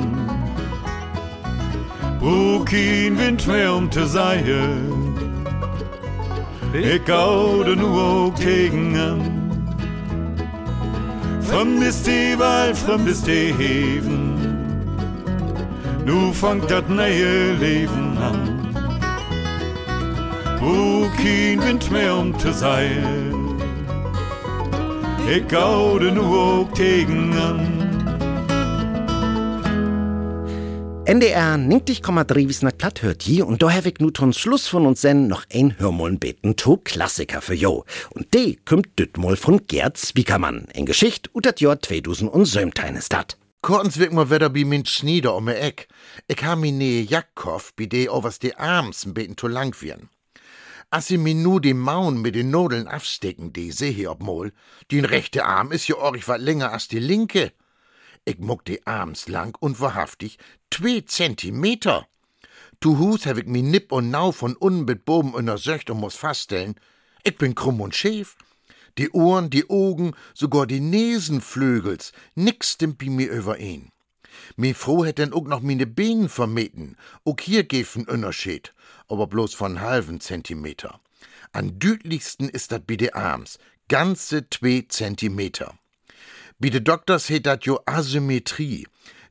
Brauch 2.19 2.65
kein 2.65 3.17
Wind 3.17 3.47
mehr 3.47 3.73
um 3.73 3.89
te 3.89 4.05
Seie. 4.07 4.63
Ich 6.73 7.05
gaude 7.05 7.75
nu 7.75 7.87
auch 7.87 8.33
tegen 8.35 8.95
an. 8.95 9.21
Fremd 11.41 11.83
ist 11.83 12.05
die 12.05 12.37
Wald, 12.37 12.77
fremd 12.77 13.07
ist 13.07 13.25
die 13.27 13.53
Heven. 13.57 14.21
Nu 16.05 16.33
fangt 16.33 16.69
dat 16.69 16.89
neue 16.89 17.53
Leben 17.53 18.17
an. 18.29 18.39
Brauch 20.59 21.11
kein 21.17 21.59
Wind 21.63 21.91
mehr 21.91 22.15
um 22.15 22.37
te 22.37 22.53
Seie. 22.53 23.44
Ik 25.27 25.43
gaude 25.47 26.11
nu 26.11 26.19
ook 26.19 26.75
tegen 26.75 27.33
an. 27.33 27.59
NDR 31.05 31.57
90,3 31.57 32.47
wies 32.47 32.61
nach 32.61 32.77
platt 32.77 33.01
hört 33.01 33.23
je 33.23 33.41
und 33.41 33.61
da 33.61 33.71
habe 33.71 33.89
ich 33.89 33.99
nu 33.99 34.11
zum 34.11 34.33
Schluss 34.33 34.67
von 34.67 34.85
uns 34.85 35.01
sen 35.01 35.27
noch 35.27 35.45
ein 35.51 35.75
Hörmoln 35.79 36.19
beten 36.19 36.55
to 36.55 36.77
Klassiker 36.77 37.41
für 37.41 37.55
jo. 37.55 37.85
Und 38.11 38.33
de 38.33 38.55
kümmt 38.65 38.99
düt 38.99 39.17
mal 39.17 39.35
von 39.35 39.65
Gerd 39.67 39.97
Spiekermann. 39.97 40.67
In 40.73 40.85
Geschicht 40.85 41.29
ut 41.33 41.45
dat 41.45 41.59
Jahr 41.59 41.81
2017 41.81 42.95
ist 42.95 43.11
dat. 43.11 43.37
Kortens 43.61 43.97
wirkt 43.97 44.13
mal 44.13 44.29
wieder 44.29 44.53
wie 44.53 44.65
min 44.65 44.85
Schnieder 44.85 45.35
um 45.35 45.47
Eck. 45.47 45.87
Ich 46.27 46.43
ha 46.43 46.55
mi 46.55 46.71
ne 46.71 47.01
Jackhoff, 47.01 47.73
bi 47.75 47.87
de 47.87 48.09
overs 48.09 48.37
de 48.37 48.53
Arms 48.57 49.05
beten 49.11 49.35
to 49.35 49.47
lang 49.47 49.75
wirn. 49.81 50.09
Als 50.95 51.07
sie 51.07 51.17
mir 51.17 51.35
nu 51.35 51.59
die 51.59 51.73
Mauen 51.73 52.21
mit 52.21 52.35
den 52.35 52.51
Nodeln 52.51 52.87
abstecken, 52.87 53.51
die 53.51 53.73
seh 53.73 53.91
hier 53.91 54.11
ob 54.11 54.23
mol, 54.23 54.53
den 54.91 55.03
rechte 55.03 55.43
Arm 55.43 55.73
ist 55.73 55.89
ja 55.89 55.97
orch 55.97 56.25
wat 56.29 56.39
länger 56.39 56.71
als 56.71 56.87
die 56.87 56.99
linke. 56.99 57.51
Ich 58.23 58.39
muck 58.39 58.63
die 58.63 58.87
Arms 58.87 59.27
lang 59.27 59.57
und 59.59 59.81
wahrhaftig 59.81 60.37
zwei 60.71 61.01
Zentimeter. 61.01 62.07
Tu 62.79 62.97
Hus 62.97 63.25
hab 63.25 63.35
ich 63.35 63.45
mi 63.45 63.61
nipp 63.61 63.91
und 63.91 64.09
nau 64.09 64.31
von 64.31 64.55
unten 64.55 64.85
mit 64.85 65.03
Boben 65.03 65.33
untersöcht 65.33 65.89
und 65.89 65.99
muss 65.99 66.15
feststellen, 66.15 66.75
ich 67.25 67.37
bin 67.37 67.55
krumm 67.55 67.81
und 67.81 67.93
schäf. 67.93 68.37
Die 68.97 69.11
Ohren, 69.11 69.49
die 69.49 69.69
Augen, 69.69 70.13
sogar 70.33 70.65
die 70.65 70.79
Nesenflügels, 70.79 72.13
nix 72.35 72.71
stimmt 72.71 72.99
bi 72.99 73.09
mir 73.09 73.29
übereen. 73.33 73.91
Mi 74.55 74.73
froh 74.73 75.05
hätt 75.05 75.17
denn 75.17 75.33
auch 75.33 75.45
noch 75.45 75.61
mine 75.61 75.87
Beinen 75.87 76.29
vermeten, 76.29 76.97
auch 77.23 77.39
hier 77.39 77.63
gefen 77.63 78.07
Unterschied 78.07 78.73
aber 79.07 79.27
bloß 79.27 79.53
von 79.53 79.81
halben 79.81 80.19
Zentimeter. 80.19 80.99
Am 81.51 81.79
düdlichsten 81.79 82.49
ist 82.49 82.71
dat 82.71 82.87
bi 82.87 82.97
de 82.97 83.11
Arms, 83.11 83.59
ganze 83.87 84.49
zwei 84.49 84.85
Zentimeter. 84.87 85.77
Bi 86.59 86.69
de 86.69 86.81
Doktors 86.81 87.29
heet 87.29 87.45
dat 87.45 87.65
jo 87.65 87.79
Asymmetrie. 87.85 88.87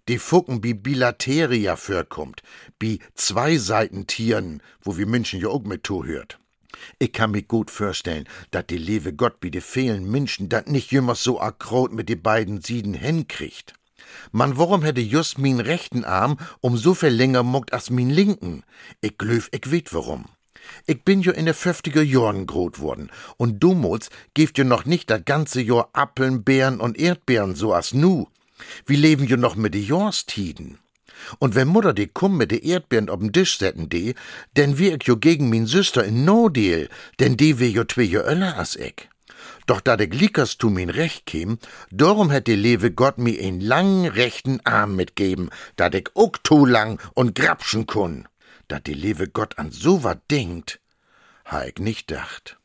die 0.07 0.19
Fucken 0.19 0.61
bi 0.61 0.75
Bilateria 0.75 1.77
vorkommt, 1.77 2.43
bi 2.79 2.99
Zweiseitentieren, 3.15 4.63
wo 4.83 4.99
wir 4.99 5.07
Menschen 5.07 5.41
ja 5.41 5.49
auch 5.49 5.63
mit 5.63 5.89
hört. 5.89 6.39
Ich 6.99 7.15
kann 7.15 7.31
mir 7.31 7.41
gut 7.41 7.71
vorstellen, 7.71 8.29
dat 8.51 8.69
die 8.69 8.77
liebe 8.77 9.15
Gott 9.15 9.41
bi 9.41 9.51
de 9.51 9.63
vielen 9.63 10.11
Menschen 10.11 10.51
dat 10.51 10.69
nicht 10.69 10.93
jümmers 10.93 11.23
so 11.23 11.41
akkrot 11.41 11.95
mit 11.95 12.11
de 12.11 12.17
beiden 12.17 12.61
Sieden 12.61 12.93
hinkriegt. 12.93 13.73
Man, 14.33 14.57
warum 14.59 14.83
hätte 14.83 15.01
just 15.01 15.39
min 15.39 15.61
rechten 15.61 16.05
Arm 16.05 16.39
um 16.61 16.77
so 16.77 16.95
viel 16.95 17.11
länger 17.11 17.43
muckt 17.43 17.73
als 17.73 17.91
min 17.91 18.11
linken? 18.11 18.65
Ich 19.01 19.19
glöf, 19.19 19.49
ich 19.53 19.71
weet 19.71 19.93
warum. 19.93 20.27
Ich 20.87 21.05
bin 21.05 21.21
jo 21.21 21.33
in 21.33 21.45
der 21.45 21.55
50er 21.55 22.03
Jahren 22.03 22.47
grot 22.47 22.79
worden 22.81 23.11
und 23.37 23.63
dummuts 23.63 24.11
geeft 24.35 24.59
jo 24.59 24.65
noch 24.65 24.85
nicht 24.85 25.11
das 25.11 25.25
ganze 25.25 25.61
Jahr 25.61 25.89
Appeln, 25.93 26.43
Beeren 26.43 26.81
und 26.81 26.99
Erdbeeren 26.99 27.55
so 27.55 27.75
as 27.75 27.93
nu. 27.93 28.27
Wir 28.87 28.99
leben 28.99 29.27
jo 29.27 29.37
noch 29.37 29.57
mit 29.57 29.75
de 29.75 29.83
Jahrstiden. 29.83 30.79
Und 31.39 31.55
wenn 31.55 31.69
Mutter 31.69 31.93
die 31.93 32.09
kumm 32.09 32.37
mit 32.37 32.51
de 32.51 32.65
Erdbeeren 32.65 33.09
ob'n 33.09 33.33
Tisch 33.33 33.59
setten 33.59 33.89
die, 33.89 34.15
denn 34.57 34.79
wir 34.79 34.95
ich 34.95 35.05
jo 35.05 35.17
gegen 35.17 35.49
min 35.49 35.67
Süster 35.67 36.05
in 36.05 36.25
no 36.25 36.49
deal, 36.49 36.89
denn 37.21 37.37
die 37.37 37.59
weh 37.59 37.69
jo 37.69 37.85
zwei 37.85 38.03
jo 38.03 38.21
öller 38.21 38.59
as 38.59 38.77
ich. 38.77 39.09
Doch 39.67 39.81
da 39.81 39.97
de 39.97 40.07
Glickers 40.07 40.59
tu 40.59 40.69
min 40.69 40.91
recht 40.91 41.25
käm, 41.25 41.59
darum 41.91 42.31
hätt 42.31 42.47
die 42.47 42.57
lewe 42.57 42.91
Gott 42.91 43.17
mi 43.19 43.39
en 43.39 43.61
langen 43.61 44.07
rechten 44.07 44.61
Arm 44.65 44.95
mitgeben, 44.95 45.49
da 45.77 45.89
ich 45.89 46.11
ook 46.15 46.45
tu 46.45 46.67
lang 46.67 47.01
und 47.15 47.35
grapschen 47.35 47.87
kun. 47.87 48.29
Da 48.69 48.79
die 48.79 48.95
lewe 48.95 49.29
Gott 49.29 49.59
an 49.59 49.71
so 49.71 50.05
wat 50.05 50.31
denkt, 50.31 50.81
ha 51.47 51.65
ich 51.65 51.79
nicht 51.79 52.11
dacht. 52.11 52.59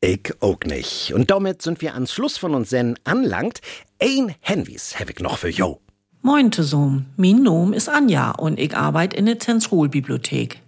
Ich 0.00 0.32
auch 0.40 0.58
nicht. 0.64 1.12
Und 1.12 1.30
damit 1.30 1.62
sind 1.62 1.80
wir 1.80 1.94
ans 1.94 2.12
Schluss 2.12 2.38
von 2.38 2.54
uns 2.54 2.70
Sen 2.70 2.98
anlangt. 3.04 3.60
Ein 4.00 4.34
Henwis 4.40 4.98
hab 4.98 5.10
ich 5.10 5.20
noch 5.20 5.38
für 5.38 5.50
Jo. 5.50 5.80
Moin 6.22 6.50
zusammen, 6.50 7.12
mein 7.16 7.42
Nom 7.42 7.72
ist 7.72 7.88
Anja 7.88 8.30
und 8.30 8.58
ich 8.58 8.76
arbeite 8.76 9.16
in 9.16 9.26
der 9.26 9.38
Zentralbibliothek. 9.38 10.60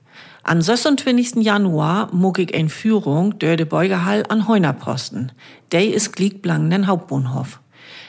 Am 0.46 0.61
26. 0.61 1.37
Januar 1.37 2.11
muck 2.12 2.38
ich 2.38 2.54
eine 2.54 2.68
Führung 2.68 3.38
durch 3.38 3.57
de 3.57 3.64
Beugerhall 3.64 4.24
an 4.28 4.46
Heunerposten. 4.46 5.33
Der 5.72 5.94
ist 5.94 6.12
glieg 6.12 6.42
den 6.42 6.87
Hauptbahnhof. 6.87 7.61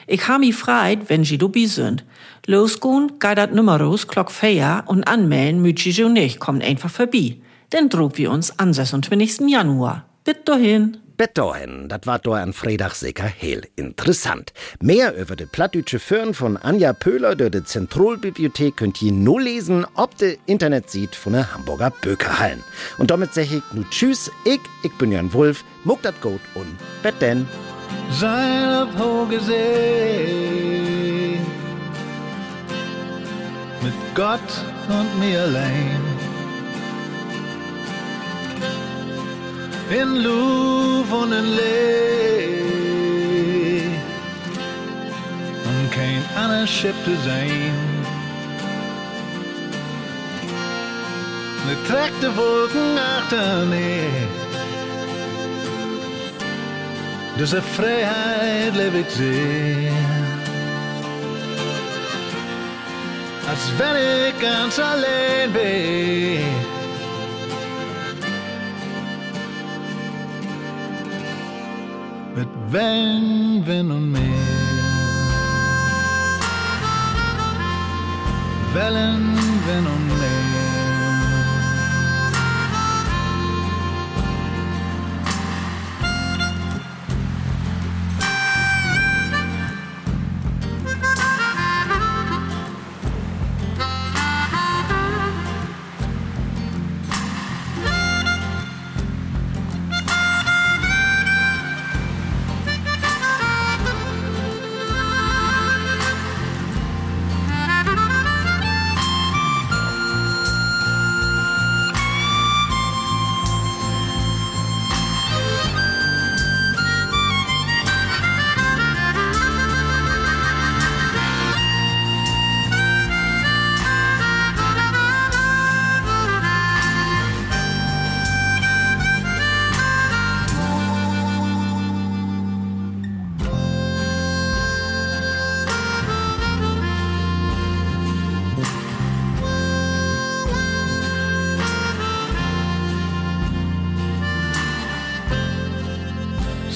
Ich 0.06 0.28
ha 0.28 0.36
mi 0.36 0.52
freit, 0.52 1.08
wenn 1.08 1.24
sie 1.24 1.38
dobi 1.38 1.66
sind. 1.66 2.04
Losgehen, 2.44 3.18
geht 3.18 3.38
dat 3.38 3.54
Numeros 3.54 4.06
klock 4.06 4.30
feier 4.30 4.84
und 4.84 5.08
anmelden 5.08 5.62
müt 5.62 5.78
sie 5.78 5.92
so 5.92 6.10
nicht, 6.10 6.38
kommt 6.38 6.62
einfach 6.62 6.90
vorbei. 6.90 7.38
Dann 7.70 7.88
drob 7.88 8.18
wir 8.18 8.30
uns 8.30 8.58
am 8.58 8.70
26. 8.70 9.48
Januar. 9.48 10.04
Bitte 10.22 10.42
dahin. 10.44 10.98
Bettohen, 11.16 11.88
das 11.88 12.00
war 12.04 12.18
doch 12.18 12.34
an 12.34 12.52
Freitag 12.52 12.94
sicher 12.94 13.24
heel 13.24 13.62
interessant. 13.76 14.52
Mehr 14.80 15.16
über 15.16 15.36
de 15.36 15.46
plattdütsche 15.46 15.98
Föhren 15.98 16.34
von 16.34 16.56
Anja 16.56 16.92
Pöhler 16.92 17.34
durch 17.34 17.50
de 17.50 17.64
Zentralbibliothek 17.64 18.76
könnt 18.76 19.00
ihr 19.00 19.12
nur 19.12 19.40
lesen, 19.40 19.86
ob 19.94 20.16
de 20.18 20.38
Internetseite 20.46 21.16
von 21.16 21.32
der 21.32 21.54
Hamburger 21.54 21.90
Bökerhallen. 21.90 22.62
Und 22.98 23.10
damit 23.10 23.32
sag 23.34 23.44
ich 23.44 23.62
nu 23.72 23.84
Tschüss, 23.90 24.30
ich, 24.44 24.60
ich 24.82 24.92
bin 24.98 25.12
Jan 25.12 25.32
Wulf, 25.32 25.64
muck 25.84 26.02
dat 26.02 26.20
gut 26.20 26.40
und 26.54 26.76
bet 27.02 27.20
denn. 27.20 27.46
Sein 28.10 28.74
auf 28.74 28.98
hohe 28.98 29.40
See 29.40 30.76
mit 33.82 33.94
Gott 34.14 34.40
und 34.88 35.18
mir 35.18 35.42
allein. 35.42 36.05
In 39.90 40.16
Louvre 40.16 41.16
und 41.16 41.32
in 41.32 41.56
Lee 41.56 42.56
und 45.64 45.90
kein 45.92 46.22
anderes 46.36 46.70
Schiff 46.70 46.96
zu 47.04 47.14
sein. 47.24 47.72
Ne 51.66 51.76
trägte 51.86 52.36
Wolken 52.36 52.98
achterneer. 52.98 54.28
Diese 57.38 57.60
Freiheit 57.60 58.74
lebe 58.74 58.98
ich 58.98 59.10
sehr. 59.10 59.92
Als 63.48 63.72
wenn 63.78 63.96
ich 63.96 64.40
ganz 64.40 64.78
allein 64.78 65.52
bin. 65.52 66.65
Mit 72.36 72.48
Wellen, 72.70 73.66
Wind 73.66 73.90
und 73.90 74.12
Meer. 74.12 74.20
Wellen, 78.74 79.34
Wind 79.66 79.86
und 79.86 80.06
Meer. 80.06 80.55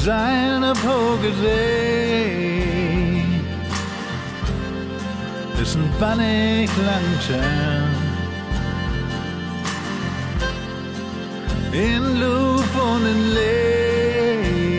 Seine 0.04 0.72
Poge 0.72 1.32
sehen. 1.42 2.80
Ist 5.60 5.76
ein 5.76 5.90
Paniklantern. 5.98 7.94
In 11.72 12.20
Luft 12.20 12.74
und 12.74 13.06
in 13.06 13.34
Lee. 13.34 14.70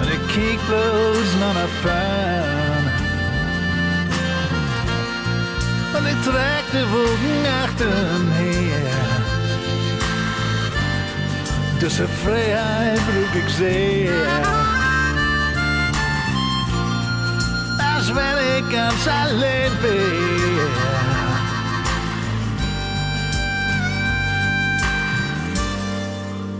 Und 0.00 0.08
ich 0.14 0.22
kiek 0.32 0.60
bloß 0.68 1.30
noch 1.40 1.54
nach 1.54 1.74
fern. 1.82 2.84
Und 5.96 6.04
ich 6.06 6.20
trag 6.26 6.64
die 6.72 6.86
Wogen 6.92 7.36
achten 7.62 8.24
her. 8.38 9.02
Diese 11.82 12.06
Freiheit 12.24 13.00
sehr. 13.58 14.12
Als 17.78 18.14
wenn 18.14 18.38
ich 18.54 18.64
ganz 18.72 19.06
allein 19.08 19.72
bin. 19.82 21.02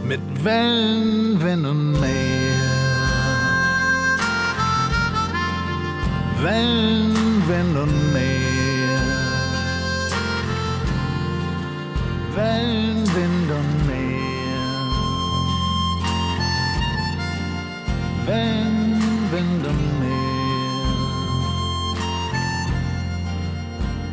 Mit 0.08 0.44
Wellen, 0.44 1.40
Wind 1.42 1.66
und 1.66 2.00
Meer. 2.00 2.10
Wellen, 6.42 7.48
Wind 7.48 7.76
und 7.84 8.12
Meer. 8.12 9.00
Wellen, 12.34 13.06
Wind 13.14 13.50
und 13.50 13.72
Meer. 13.76 13.81
en 18.32 19.30
Windermeer. 19.30 20.82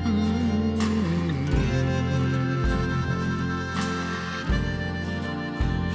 Mm. 0.05 1.47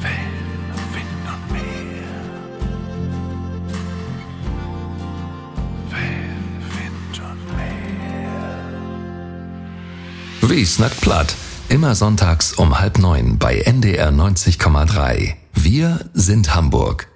Wellen 0.03 0.71
und 0.75 0.87
Wind 0.95 1.25
und 1.35 1.45
Meer. 1.53 2.19
Wellen, 5.91 6.63
Wind 6.75 7.15
und 7.21 7.43
Meer. 7.57 8.71
Wie 10.51 10.65
snackt 10.65 11.01
platt? 11.01 11.35
Immer 11.69 11.95
sonntags 11.95 12.53
um 12.53 12.79
halb 12.79 12.99
neun 12.99 13.39
bei 13.39 13.61
NDR 13.61 14.11
90,3. 14.11 15.35
Wir 15.55 16.11
sind 16.13 16.55
Hamburg. 16.55 17.09